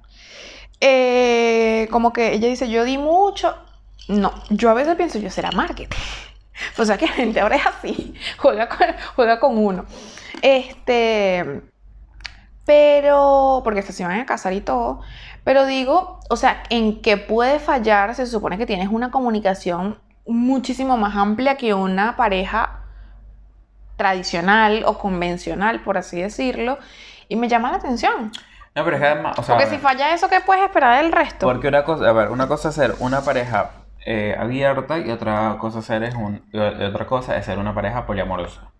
[0.81, 3.55] Eh, como que ella dice, yo di mucho.
[4.07, 5.95] No, yo a veces pienso, yo será marketing.
[6.79, 9.85] O sea que la gente ahora es así, juega con, juega con uno.
[10.41, 11.61] Este,
[12.65, 15.01] Pero, porque se iban a casar y todo.
[15.43, 20.97] Pero digo, o sea, en qué puede fallar, se supone que tienes una comunicación muchísimo
[20.97, 22.79] más amplia que una pareja
[23.95, 26.79] tradicional o convencional, por así decirlo.
[27.27, 28.31] Y me llama la atención.
[28.75, 31.11] No, pero es que además, o sea, Porque si falla eso, ¿qué puedes esperar del
[31.11, 31.47] resto?
[31.47, 33.71] porque una cosa, a ver, una cosa es ser una pareja
[34.05, 38.05] eh, abierta y otra cosa ser es un, y otra cosa es ser una pareja
[38.05, 38.71] poliamorosa.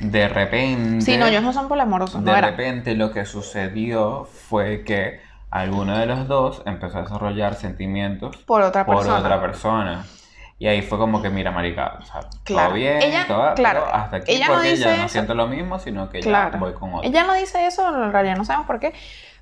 [0.00, 1.02] De repente.
[1.04, 5.98] Sí, no, ellos no son poliamorosos, De no repente lo que sucedió fue que alguno
[5.98, 9.18] de los dos empezó a desarrollar sentimientos Por otra por persona.
[9.18, 10.04] otra persona.
[10.58, 12.68] Y ahí fue como que, mira, marica, o sea, Claro.
[12.68, 15.08] todo bien, Ella- todo, claro, pero hasta aquí ella no porque dice ya no eso.
[15.08, 16.52] siento lo mismo, sino que Claro.
[16.52, 17.08] ya voy con otro.
[17.08, 18.92] Ella no dice eso, en realidad no sabemos por qué.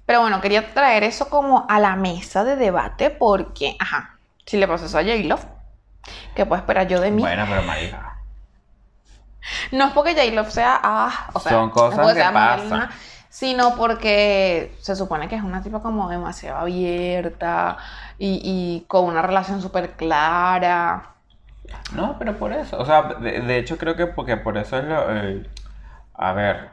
[0.06, 4.16] Pero bueno, quería traer eso como a la mesa de debate porque, ajá,
[4.46, 5.44] si le pasó eso a J-Love,
[6.34, 7.20] ¿qué puedo esperar yo de mí?
[7.20, 8.17] Bueno, pero marica.
[9.72, 12.88] No es porque J-Love sea, ah, o sea, Son cosas no que sea pasan.
[13.28, 17.76] sino porque se supone que es una tipa como demasiado abierta
[18.18, 21.14] y, y con una relación súper clara.
[21.92, 22.78] No, pero por eso.
[22.78, 24.96] O sea, de, de hecho creo que porque por eso es lo...
[26.14, 26.70] a ver,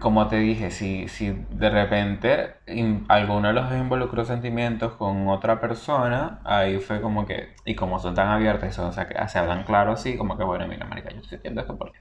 [0.00, 5.28] como te dije, si, si de repente in- alguno de los dos involucró sentimientos con
[5.28, 7.54] otra persona, ahí fue como que...
[7.64, 10.44] Y como son tan abiertas son, o sea, que se hablan claro así, como que
[10.44, 12.00] bueno, mira, marica, yo estoy haciendo esto por esto.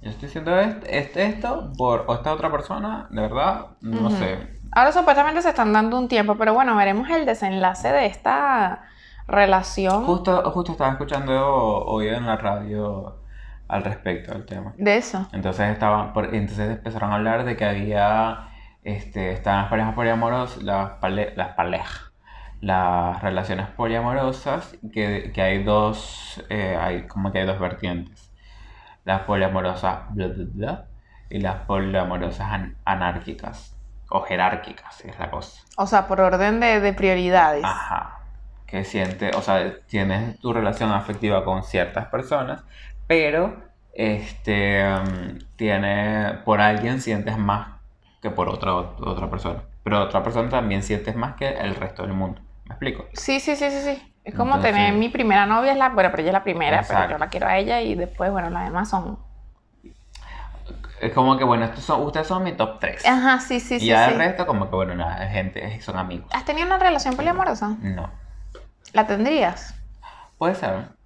[0.00, 4.10] Yo estoy haciendo este, este- esto por esta otra persona, de verdad, no Ujú.
[4.10, 4.60] sé.
[4.72, 8.84] Ahora supuestamente se están dando un tiempo, pero bueno, veremos el desenlace de esta
[9.26, 11.34] relación Justo, justo estaba escuchando
[11.84, 13.17] hoy en la radio
[13.68, 14.72] al respecto del tema.
[14.76, 15.28] de eso.
[15.32, 18.48] Entonces estaban, por- entonces empezaron a hablar de que había,
[18.82, 22.10] este, estaban las parejas poliamorosas, las, pale- las parejas,
[22.60, 28.30] las relaciones poliamorosas, que, que hay dos, eh, hay como que hay dos vertientes.
[29.04, 30.84] Las poliamorosas bla, bla, bla,
[31.30, 33.74] y las poliamorosas an- anárquicas
[34.10, 35.62] o jerárquicas, es la cosa.
[35.76, 37.64] O sea, por orden de, de prioridades.
[37.64, 38.14] Ajá.
[38.66, 42.64] Que siente, o sea, tienes tu relación afectiva con ciertas personas,
[43.08, 43.60] pero
[43.92, 47.80] este um, tiene por alguien sientes más
[48.22, 49.62] que por otra otra persona.
[49.82, 52.40] Pero otra persona también sientes más que el resto del mundo.
[52.66, 53.06] ¿Me explico?
[53.14, 54.14] Sí, sí, sí, sí, sí.
[54.22, 56.84] Es como Entonces- tener mi primera novia, es la, bueno, pero ella es la primera,
[56.86, 59.18] pero yo la quiero a ella y después, bueno, las demás son...
[61.00, 63.06] Es como que bueno, estos son, ustedes son mi top 3.
[63.06, 63.86] Ajá, sí, sí, y sí.
[63.86, 64.12] ya sí.
[64.12, 66.28] el resto como que bueno, nada, gente, son amigos.
[66.34, 67.76] ¿Has tenido una relación poliamorosa?
[67.80, 68.10] No.
[68.92, 69.74] ¿La tendrías?
[70.36, 70.97] Puede ser.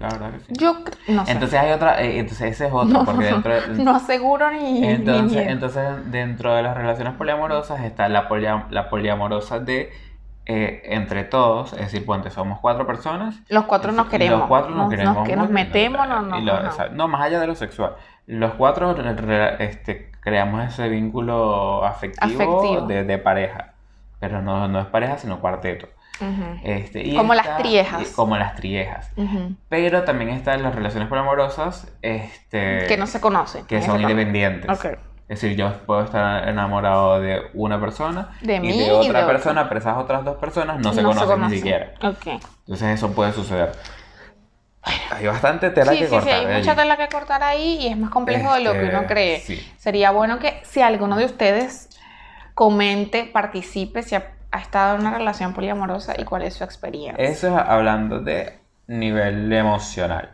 [0.00, 0.52] La verdad que sí.
[0.58, 0.76] Yo
[1.08, 1.32] no sé.
[1.32, 4.84] Entonces hay otra, eh, entonces ese es otro, no, porque dentro de- no aseguro ni,
[4.84, 9.92] Entonces, entonces, dentro de las relaciones poliamorosas está la, polia- la poliamorosa de
[10.46, 13.36] eh, entre todos, es decir, ponte, somos cuatro personas.
[13.50, 14.38] Los cuatro nos queremos.
[14.40, 15.28] Los cuatro nos, queremos.
[15.28, 17.94] que nos metemos, no, no, lo- no, más allá de lo sexual.
[18.26, 18.96] Los cuatro
[19.58, 22.86] este, creamos ese vínculo afectivo, Afectivo.
[22.86, 23.72] De, de pareja.
[24.18, 25.88] Pero no, no es pareja, sino cuarteto.
[26.20, 28.02] Ujú, Este, y Como las triejas.
[28.10, 29.10] y- Como las triejas.
[29.16, 29.54] ujú.
[29.68, 33.66] Pero también están las relaciones poliamorosas este, Que no se conocen.
[33.66, 34.68] que son independientes.
[34.70, 34.84] Ok.
[35.28, 39.20] Es decir, yo puedo estar enamorado de una persona De y mí de y otra
[39.20, 41.50] de persona, pero esas otras dos personas no se No conocen conocen.
[41.52, 41.92] ni siquiera.
[42.02, 42.26] Ok.
[42.26, 43.70] Entonces eso puede suceder.
[45.12, 46.34] Hay bastante tela Sí, que sí, sí, cortar.
[46.34, 46.80] hay de mucha allí.
[46.80, 49.40] tela que cortar ahí y es más complejo de lo que Este, uno cree.
[49.40, 49.72] sí.
[49.76, 51.90] Sería bueno que si alguno de ustedes
[52.54, 54.16] comente, participe, si
[54.50, 57.22] ha, estado en una relación poliamorosa y cuál es su experiencia.
[57.24, 60.30] Eso es hablando de nivel emocional.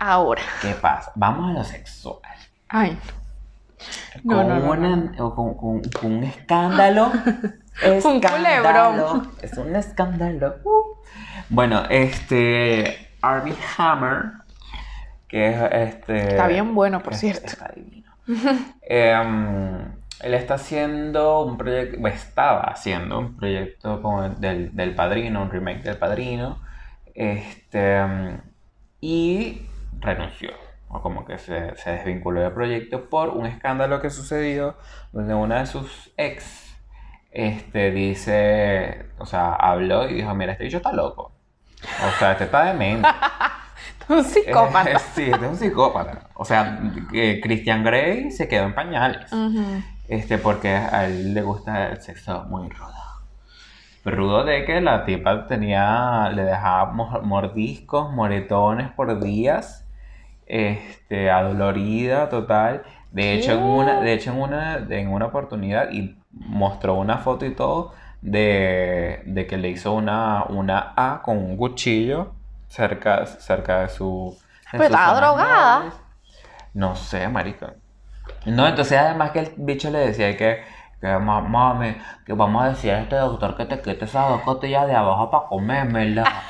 [0.00, 0.42] Ahora.
[0.62, 1.12] ¿Qué pasa?
[1.14, 2.20] Vamos a lo sexual.
[2.68, 2.98] Ay.
[4.24, 7.12] No, con, no, no, una- con, con- con un escándalo.
[8.04, 9.32] Un culebrón.
[9.42, 10.56] Es un escándalo.
[11.50, 13.10] Bueno, este.
[13.20, 14.32] Armie Hammer,
[15.28, 16.28] que es este.
[16.28, 17.44] Está bien bueno, por es- cierto.
[17.46, 18.10] Está divino.
[18.80, 24.94] Em, él está haciendo un proyecto, o estaba haciendo un proyecto como el del, del
[24.94, 26.58] Padrino, un remake del Padrino,
[27.14, 28.00] este,
[29.00, 29.66] y
[30.00, 30.50] renunció,
[30.88, 34.76] o como que se, se desvinculó del proyecto por un escándalo que sucedió
[35.12, 36.74] donde una de sus ex,
[37.30, 41.32] este, dice, o sea, habló y dijo, mira, este bicho está loco,
[41.82, 43.08] o sea, este está demente.
[44.08, 44.98] Un psicópata.
[45.14, 46.28] Sí, este es un psicópata.
[46.34, 46.78] O sea,
[47.42, 49.32] Christian Grey se quedó en pañales.
[49.32, 49.82] Ujú.
[50.08, 52.92] Este, porque a él le gusta el sexo muy rudo.
[54.04, 59.84] Rudo de que la tipa tenía, le dejaba mo- mordiscos, moretones por días.
[60.46, 62.84] Este, adolorida, total.
[63.12, 67.46] De hecho, en una, de hecho, en una, en una oportunidad, y mostró una foto
[67.46, 72.32] y todo, de, de que le hizo una, una A con un cuchillo
[72.68, 74.36] cerca, cerca de su.
[74.72, 75.94] de Pues estaba drogada.
[76.74, 77.74] No sé, marica.
[78.46, 80.62] No, entonces además que el bicho le decía que,
[81.00, 84.40] que "Ma- mami, que vamos a decir a este doctor que te quite esas dos
[84.42, 86.24] costillas de abajo para comérmela.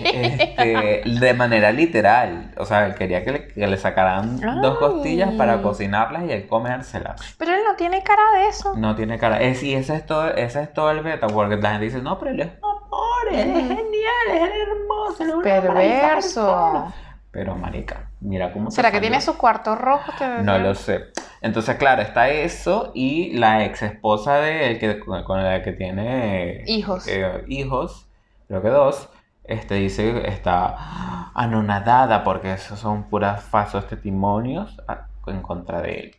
[0.00, 2.52] Este, de manera literal.
[2.58, 6.46] O sea, él quería que le, que le sacaran dos costillas para cocinarlas y él
[6.46, 7.34] comérselas.
[7.38, 8.74] Pero él no tiene cara de eso.
[8.76, 9.40] No tiene cara.
[9.40, 12.18] Es, y ese es todo, ese es todo el beta, porque la gente dice, no,
[12.18, 16.52] pero él es amor, él es genial, él es hermoso, él es una maravilla persona".
[16.52, 16.94] Perverso.
[17.32, 19.08] Pero marica, mira cómo ¿Será que salió.
[19.10, 20.14] tiene sus cuartos rojos?
[20.16, 21.06] que- No lo sé.
[21.40, 26.64] Entonces, claro, está eso y la ex esposa de él, que, con, la que tiene
[26.66, 27.06] Hijos.
[27.06, 28.08] eh, hijos,
[28.48, 29.08] creo que dos,
[29.44, 35.94] este dice que está anonadada porque esos son puras falsos testimonios a- en contra de
[36.00, 36.16] él.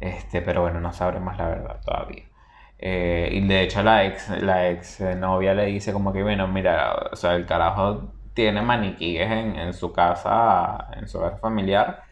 [0.00, 2.24] Este, pero bueno, no sabremos la verdad todavía.
[2.78, 6.94] Eh, y de hecho la ex, la ex novia le dice como que, bueno, mira,
[7.12, 12.02] o sea, el carajo tiene maniquíes en, en su casa, en su hogar familiar,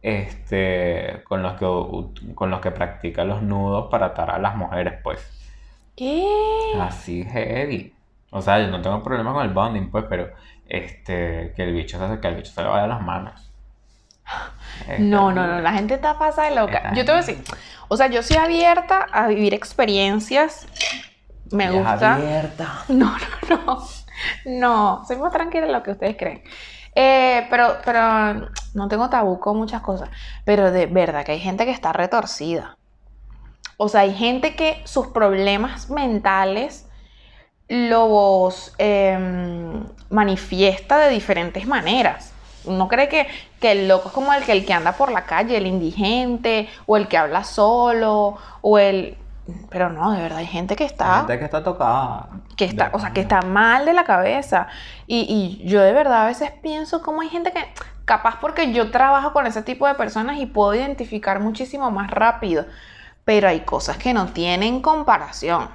[0.00, 4.94] este, con los que, con los que practica los nudos para atar a las mujeres,
[5.02, 5.20] pues.
[5.96, 6.24] ¿Qué?
[6.80, 7.92] Así heavy.
[8.30, 10.30] O sea, yo no tengo problema con el bonding, pues, pero
[10.68, 13.50] este, que el bicho se, que el bicho se le vaya a las manos.
[14.98, 16.92] No, no, no, la gente está pasada de loca.
[16.94, 17.42] Yo te voy a decir,
[17.88, 20.66] o sea, yo soy abierta a vivir experiencias.
[21.50, 22.14] Me gusta.
[22.16, 22.84] abierta.
[22.88, 23.16] No,
[23.48, 23.84] no, no.
[24.44, 26.42] No, soy más tranquila de lo que ustedes creen.
[26.94, 30.08] Eh, pero, pero no tengo tabú con muchas cosas.
[30.44, 32.76] Pero de verdad que hay gente que está retorcida.
[33.76, 36.86] O sea, hay gente que sus problemas mentales
[37.68, 42.32] los em, manifiesta de diferentes maneras.
[42.64, 43.26] Uno cree que,
[43.60, 46.68] que el loco es como el que, el que anda por la calle, el indigente,
[46.86, 49.16] o el que habla solo, o el...
[49.70, 52.28] Pero no, de verdad, hay gente que está Gente que está tocada.
[52.56, 54.66] que está, o sea, que está mal de la cabeza.
[55.06, 57.64] Y, y yo de verdad a veces pienso cómo hay gente que,
[58.06, 62.64] capaz porque yo trabajo con ese tipo de personas y puedo identificar muchísimo más rápido,
[63.24, 65.68] pero hay cosas que no tienen comparación.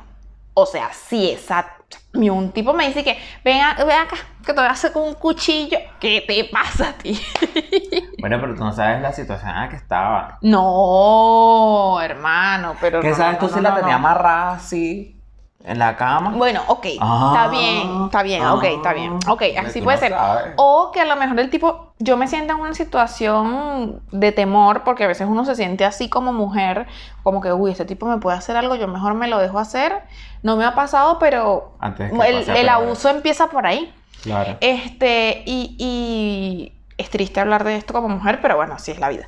[0.54, 1.68] O sea, si esa,
[2.14, 5.14] un tipo me dice que, ven, ven acá, que te voy a hacer con un
[5.16, 7.20] cuchillo, ¿qué te pasa a ti?
[8.22, 10.38] Bueno, pero tú no sabes la situación en la que estaba.
[10.42, 13.02] no, hermano, pero...
[13.02, 15.18] ¿Qué no, sabes no, tú no, si la tenía amarrada así
[15.64, 16.32] en la cama?
[16.36, 19.20] Bueno, ok, Ah, está bien, está bien, ok, está bien.
[19.28, 20.12] Ok, ah, así puede ser.
[20.12, 20.54] sabes.
[20.58, 24.84] O que a lo mejor el tipo, yo me sienta en una situación de temor,
[24.84, 26.86] porque a veces uno se siente así como mujer,
[27.24, 30.04] como que, uy, este tipo me puede hacer algo, yo mejor me lo dejo hacer.
[30.44, 33.94] No me ha pasado, pero Antes el, el abuso empieza por ahí.
[34.22, 34.58] Claro.
[34.62, 39.10] Este, y, y es triste hablar de esto como mujer, pero bueno, así es la
[39.10, 39.28] vida.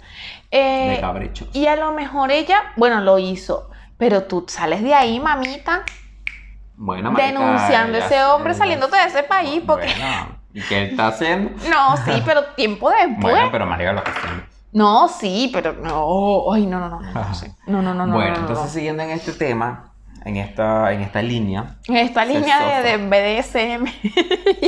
[0.51, 5.19] Eh, de y a lo mejor ella, bueno, lo hizo, pero tú sales de ahí,
[5.19, 5.83] mamita,
[6.75, 9.87] Bueno, marica, denunciando a ese hombre saliéndote de ese país, porque...
[9.87, 11.51] Bueno, ¿y qué está haciendo?
[11.69, 13.33] No, sí, pero tiempo después.
[13.33, 14.43] Bueno, pero marica, lo que haciendo.
[14.73, 16.51] No, sí, pero no.
[16.51, 16.99] Ay, no, no, no.
[16.99, 19.92] No, no, no, no, no, no, bueno, no, no, entonces siguiendo en este tema,
[20.25, 23.85] en esta, en esta línea, En esta línea de, de BDSM.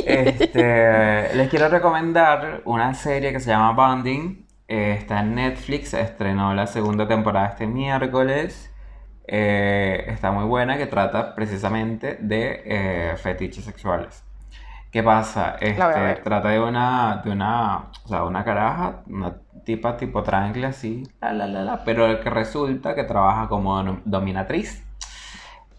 [0.06, 4.44] este, les quiero recomendar una serie que se llama Bonding.
[4.68, 8.72] Eh, está en Netflix, estrenó la segunda temporada este miércoles.
[9.28, 14.22] Eh, está muy buena, que trata precisamente de eh, fetiches sexuales.
[14.92, 15.56] ¿Qué pasa?
[15.60, 21.02] Este, trata de una, de una, o sea, una caraja, una tipa tipo triangle así,
[21.20, 24.85] la, la, la, la, pero que resulta que trabaja como dom- dominatriz.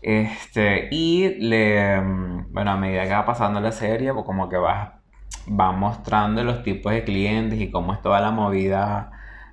[0.01, 4.57] Este, y le, mm, bueno, a medida que va pasando la serie, pues como que
[4.57, 5.01] va,
[5.49, 9.11] va mostrando los tipos de clientes y cómo es toda la movida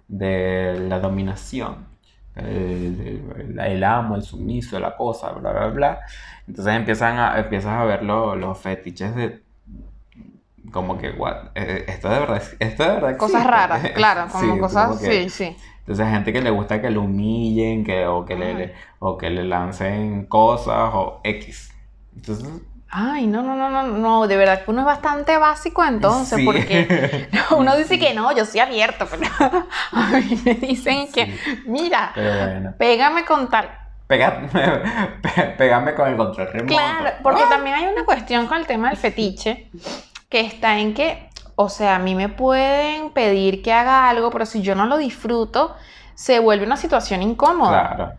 [0.09, 1.89] de la dominación.
[2.37, 6.01] El, el- el amo, el sumiso, la cosa, bla, bla, bla.
[6.49, 9.43] Entonces empiezan a, empiezas a ver lo- los fetiches de...
[10.73, 14.61] Como que, what, eh, esto de verdad, esto de verdad Cosas raras, claro, como Sí,
[14.61, 15.57] cosas, como que- sí, sí.
[15.87, 19.31] Entonces, gente que le gusta que lo humillen, que, o, que le, le- o que
[19.31, 21.71] le lancen cosas, o X.
[22.17, 22.49] Entonces,
[22.97, 26.45] Ay, no, no, no, no, no, de verdad que uno es bastante básico entonces, sí.
[26.45, 29.23] porque uno dice que no, yo soy abierto, pero
[29.93, 32.75] a mí me dicen que, mira, bueno.
[32.79, 33.69] pégame con tal.
[34.07, 34.49] Pégame,
[35.59, 36.75] pégame con el control remoto.
[36.75, 39.71] Claro, porque también hay una cuestión con el tema del fetiche,
[40.29, 44.47] que está en que, o sea, a mí me pueden pedir que haga algo, pero
[44.47, 45.75] si yo no lo disfruto,
[46.15, 47.95] se vuelve una situación incómoda.
[47.97, 48.13] Claro.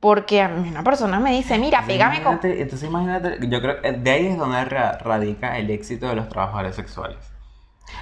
[0.00, 2.38] Porque a mí una persona me dice, mira, Entonces, pégame con...
[2.42, 6.28] Entonces, imagínate, yo creo que de ahí es donde ra- radica el éxito de los
[6.28, 7.16] trabajadores sexuales.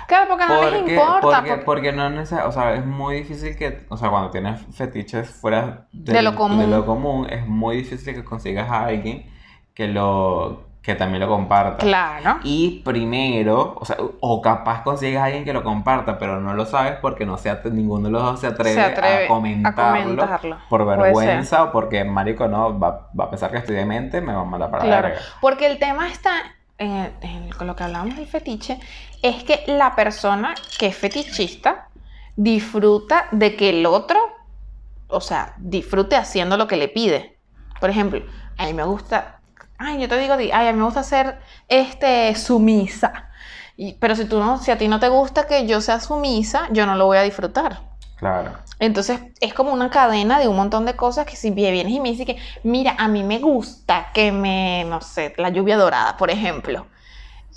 [0.08, 1.20] Claro, porque no les Porque, importa.
[1.20, 4.60] porque, porque- porque no neces- o sea, es muy difícil que, o sea, cuando tienes
[4.74, 6.58] fetiches fuera De lo común.
[6.58, 9.30] de lo común, es muy difícil que consigas a alguien
[9.74, 11.78] que lo, que también lo comparta.
[11.78, 12.40] Claro.
[12.44, 16.66] Y primero, o sea, o capaz consigues a alguien que lo comparta, pero no lo
[16.66, 19.82] sabes porque no se atre- ninguno de los dos se atreve, Se atreve a, comentarlo
[19.82, 20.56] a comentarlo.
[20.68, 24.42] por vergüenza o porque marico no va, va a pensar que estoy demente, me va
[24.42, 25.20] a mandar para la verga.
[25.40, 26.32] porque el tema está
[26.76, 28.78] en, en- con lo que hablábamos del fetiche,
[29.22, 31.88] es que la persona que es fetichista
[32.36, 34.18] disfruta de que el otro,
[35.08, 37.38] o sea, disfrute haciendo lo que le pide.
[37.80, 38.20] Por ejemplo,
[38.58, 39.33] a mí me gusta,
[39.78, 43.28] ay, yo te digo, di- ay, a mí me gusta ser este, sumisa.
[43.76, 46.68] Y- pero si, tú no, si a ti no te gusta que yo sea sumisa,
[46.70, 47.80] yo no lo voy a disfrutar.
[48.16, 48.52] Claro.
[48.78, 52.10] Entonces es como una cadena de un montón de cosas que si vienes y me
[52.10, 56.30] dices que, mira, a mí me gusta que me, no sé, la lluvia dorada, por
[56.30, 56.86] ejemplo.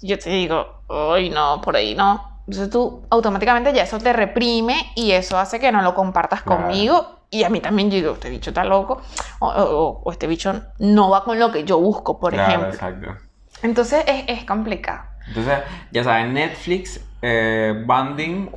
[0.02, 2.40] Yo te digo, ay, no, por ahí no.
[2.48, 6.62] Entonces tú automáticamente ya eso te reprime y eso hace que no lo compartas Claro.
[6.64, 7.17] conmigo.
[7.30, 9.02] Y a mí también yo digo, este bicho está loco.
[9.40, 12.70] O, o- o este bicho no va con lo que yo busco, por claro, ejemplo.
[12.74, 13.16] exacto.
[13.64, 15.02] Entonces es, es complicado.
[15.28, 15.60] Entonces,
[15.92, 18.50] ya saben, Netflix, eh, Banding,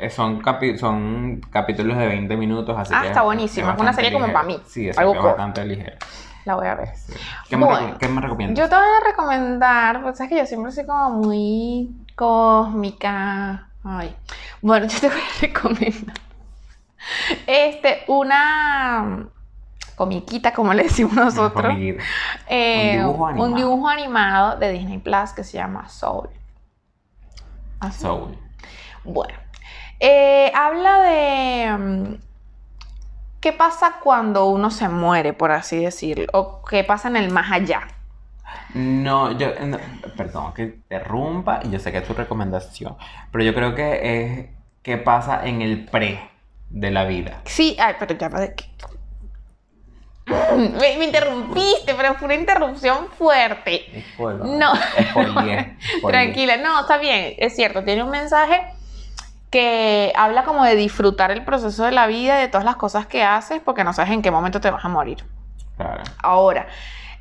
[0.00, 3.92] eh, son, capi- son capítulos de 20 minutos, así Ah, que está buenísimo, es una
[3.94, 4.38] serie como ligero.
[4.40, 5.96] para mí, Sí, es algo bastante ligero.
[6.44, 6.88] La voy a ver.
[6.96, 7.12] Sí.
[7.48, 8.58] ¿Qué, me Bueno, reco- qué me recomiendas?
[8.58, 13.68] Yo te voy a recomendar, pues sabes que yo siempre soy como muy cósmica.
[13.84, 14.14] Ay.
[14.60, 16.16] Bueno, yo te voy a recomendar
[17.46, 19.28] este, una
[19.96, 21.72] comiquita, como le decimos nosotros.
[21.72, 22.02] Comida.
[22.48, 23.56] Eh, Un dibujo un animado.
[23.56, 26.28] dibujo animado de Disney Plus que se llama Soul.
[27.80, 28.00] Así.
[28.02, 28.36] Soul.
[29.04, 29.34] Bueno,
[30.00, 32.14] eh, habla de mm,
[33.40, 37.50] qué pasa cuando uno se muere, por así decirlo, o qué pasa en el más
[37.50, 37.82] allá.
[38.74, 39.78] No, yo, no,
[40.16, 42.96] perdón que te rompa, y yo sé que es tu recomendación,
[43.30, 44.46] pero yo creo que es
[44.82, 46.20] qué pasa en el pre
[46.70, 47.40] de la vida.
[47.44, 48.64] Sí, ay, pero ya va de qué.
[50.56, 54.04] Me, me interrumpiste, pero fue una interrupción fuerte.
[54.18, 54.72] No.
[56.08, 58.62] Tranquila, no, está bien, es cierto, tiene un mensaje
[59.50, 63.22] que habla como de disfrutar el proceso de la vida, de todas las cosas que
[63.22, 65.24] haces, porque no sabes en qué momento te vas a morir.
[65.76, 66.02] Claro.
[66.22, 66.68] Ahora,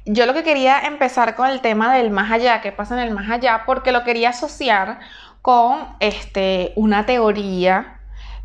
[0.05, 3.13] yo lo que quería empezar con el tema del más allá, qué pasa en el
[3.13, 4.99] más allá, porque lo quería asociar
[5.41, 7.96] con este, una teoría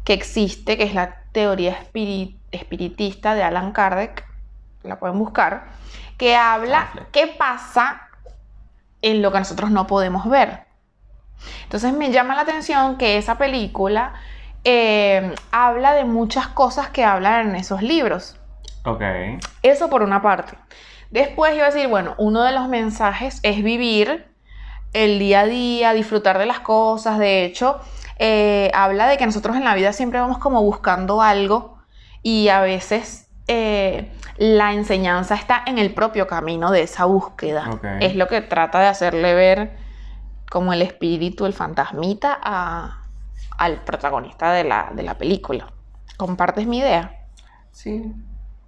[0.05, 4.27] que existe, que es la teoría espiri- espiritista de Alan Kardec,
[4.83, 5.67] la pueden buscar,
[6.19, 7.11] que habla Affleck.
[7.11, 8.09] qué pasa
[9.01, 10.65] en lo que nosotros no podemos ver.
[11.65, 14.15] Entonces me llama la atención que esa película
[14.65, 18.37] eh, habla de muchas cosas que hablan en esos libros.
[18.85, 19.03] Ok.
[19.63, 20.57] Eso por una parte.
[21.11, 24.27] Después iba a decir, bueno, uno de los mensajes es vivir
[24.93, 27.19] el día a día, disfrutar de las cosas.
[27.19, 27.81] De hecho,
[28.25, 31.79] eh, habla de que nosotros en la vida siempre vamos como buscando algo
[32.23, 37.81] y a veces eh, la enseñanza está en el propio camino de esa búsqueda.
[38.01, 39.77] Es lo que trata de hacerle ver
[40.51, 42.99] como el espíritu, el fantasmita a-
[43.59, 45.73] al protagonista de la, de la película.
[46.17, 47.13] ¿Compartes mi idea?
[47.73, 48.13] Sí,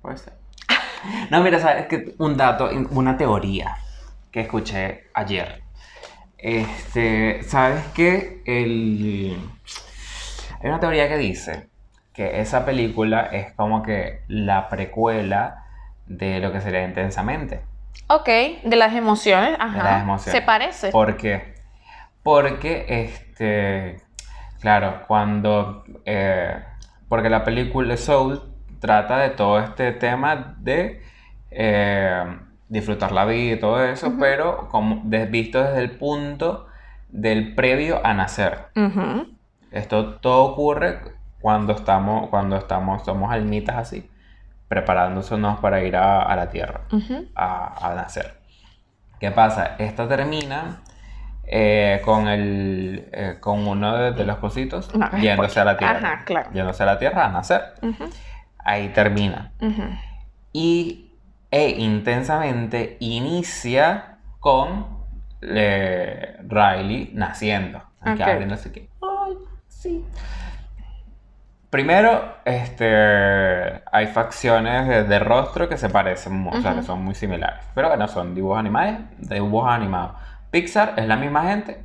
[0.03, 0.35] puede ser.
[1.31, 3.77] No, mira, sabes que un dato, una teoría
[4.33, 5.64] que escuché ayer.
[6.45, 8.43] Este, ¿sabes qué?
[8.45, 9.35] El...
[10.61, 11.71] Hay una teoría que dice
[12.13, 15.65] que esa película es como que la precuela
[16.05, 17.63] de lo que sería Intensamente.
[18.09, 18.29] Ok,
[18.63, 19.85] de las emociones, ajá.
[19.85, 20.39] las emociones.
[20.39, 20.91] Se parece.
[20.91, 21.55] ¿Por qué?
[22.23, 24.03] Porque, este,
[24.61, 26.63] claro, cuando, eh,
[27.09, 31.03] porque la película Soul trata de todo este tema de
[31.51, 32.39] eh,
[32.75, 34.19] disfrutar la vida y todo eso, Ujú.
[34.19, 36.67] pero como visto desde el punto
[37.09, 38.67] del previo a nacer.
[38.77, 39.29] Ujú,
[39.71, 41.01] Esto todo ocurre
[41.41, 44.11] cuando estamos, cuando estamos, somos almitas así,
[44.69, 47.27] preparándonos para ir a, a la tierra ujú.
[47.35, 48.35] a, a nacer.
[49.21, 49.77] ¿Qué pasa?
[49.79, 50.81] Esta termina
[51.47, 55.99] eh, con, el, eh, con uno de, de los cositos No, yéndose a la tierra.
[55.99, 56.51] Ajá, claro.
[56.53, 57.63] Yéndose a la tierra a nacer.
[58.59, 59.53] Ahí termina.
[60.53, 61.04] Y
[61.57, 64.87] e intensamente inicia con
[65.41, 67.79] eh, Riley naciendo.
[68.01, 68.29] Aquí Ok.
[68.29, 68.89] abre no sé qué.
[69.01, 69.35] Ay,
[69.69, 70.05] sí.
[71.71, 77.03] Primero, este, hay facciones de, de rostro que se parecen, mu- o sea, que son
[77.05, 77.65] muy similares.
[77.75, 80.13] Pero bueno, son dibujos animados, dibujos animados.
[80.51, 81.85] Pixar es la misma gente.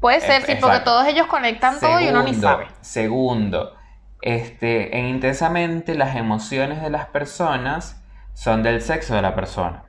[0.00, 0.90] Puede ser, Eh, sí, porque exacto.
[0.92, 2.66] todos ellos conectan todo y uno ni sabe.
[2.80, 3.74] Segundo,
[4.22, 7.97] este, en intensamente las emociones de las personas
[8.38, 9.82] son del sexo de la persona.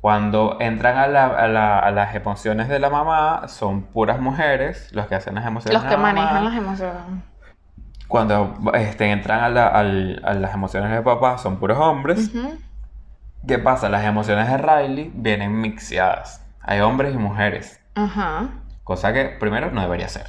[0.00, 4.90] Cuando entran a, la- a la- a las emociones de la mamá, son puras mujeres
[4.92, 6.14] los que hacen las emociones Los de que la mamá.
[6.20, 7.24] manejan las emociones.
[8.08, 12.34] Cuando este, entran a, la- al- a las emociones de papá, son puros hombres.
[12.34, 12.58] Ujú.
[13.46, 13.88] ¿Qué pasa?
[13.88, 16.44] Las emociones de Riley vienen mixeadas.
[16.60, 17.80] hay hombres y mujeres.
[17.94, 18.48] Ajá.
[18.84, 20.26] Cosa que primero no debería ser,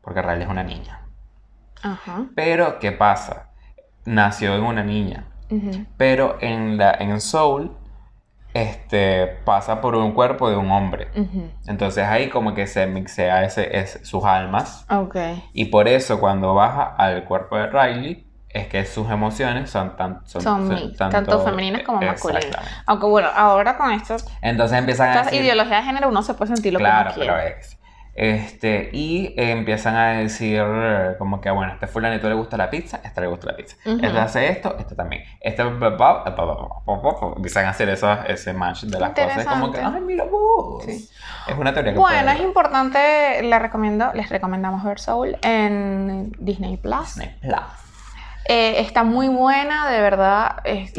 [0.00, 1.00] porque Riley es una niña.
[1.82, 2.26] Ajá.
[2.36, 3.48] Pero, ¿qué pasa?
[4.04, 5.24] Nació en una niña.
[5.96, 7.76] Pero en, la, en Soul,
[8.54, 11.08] este, pasa por un cuerpo de un hombre.
[11.66, 14.84] Entonces ahí como que se mixea ese, ese- sus almas.
[14.90, 15.16] Ok.
[15.52, 20.20] Y por eso cuando baja al cuerpo de Riley, es que sus emociones son, tan,
[20.26, 22.54] Son tanto femeninas como masculinas.
[22.84, 25.42] Aunque bueno, ahora con esto, Entonces empiezan a esta decir...
[25.42, 27.78] ideología de género uno se puede sentir lo Claro, que uno pero es.
[28.14, 32.58] Este, y eh, empiezan a decir eh, como que, bueno, a este fulanito le gusta
[32.58, 33.76] la pizza, a este le gusta la pizza.
[33.86, 33.98] Uh.
[34.02, 35.22] Este hace esto, este también.
[35.40, 39.46] Este empiezan a hacer esos, ese match de las cosas.
[39.46, 39.80] Como que,
[41.48, 46.76] Es una teoría que Bueno, es importante, les recomiendo, les recomendamos ver Soul en Disney
[46.76, 47.14] Plus.
[47.14, 47.62] Disney Plus.
[48.44, 50.56] Eh, está muy buena, de verdad.
[50.64, 50.92] Es,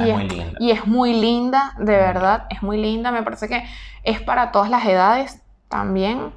[0.59, 3.11] y es muy linda, de verdad, es muy linda.
[3.11, 3.63] Me parece que
[4.03, 6.31] es para todas las edades también.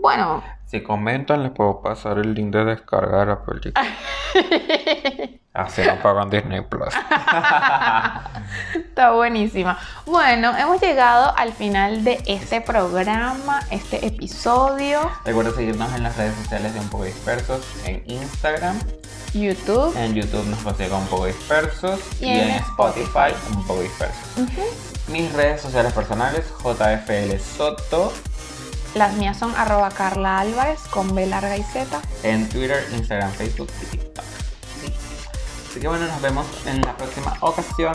[0.00, 3.86] Bueno, Si comentan, les puedo pasar el link de descarga de la película.
[5.54, 6.94] Así no pagan Disney Plus.
[8.74, 9.76] está buenísima.
[10.06, 15.00] Bueno, hemos llegado al final de este programa, este episodio.
[15.24, 18.78] Recuerda seguirnos en las redes sociales de Un Poco Dispersos, en Instagram,
[19.34, 19.96] YouTube.
[19.96, 24.48] en YouTube nos consigue Un Poco Dispersos Y y, en en Spotify Un Poco Dispersos.
[25.08, 28.12] Mis redes sociales personales, JFL Soto,
[28.94, 32.00] Las mías son arroba Carla Álvarez con B larga y Z.
[32.22, 34.24] en Twitter, Instagram, Facebook y TikTok.
[34.80, 34.92] Sí.
[35.70, 37.94] Así que bueno, nos vemos en la próxima ocasión.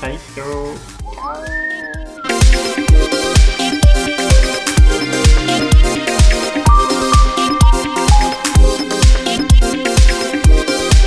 [0.00, 0.18] Chao.
[1.14, 2.84] Chao.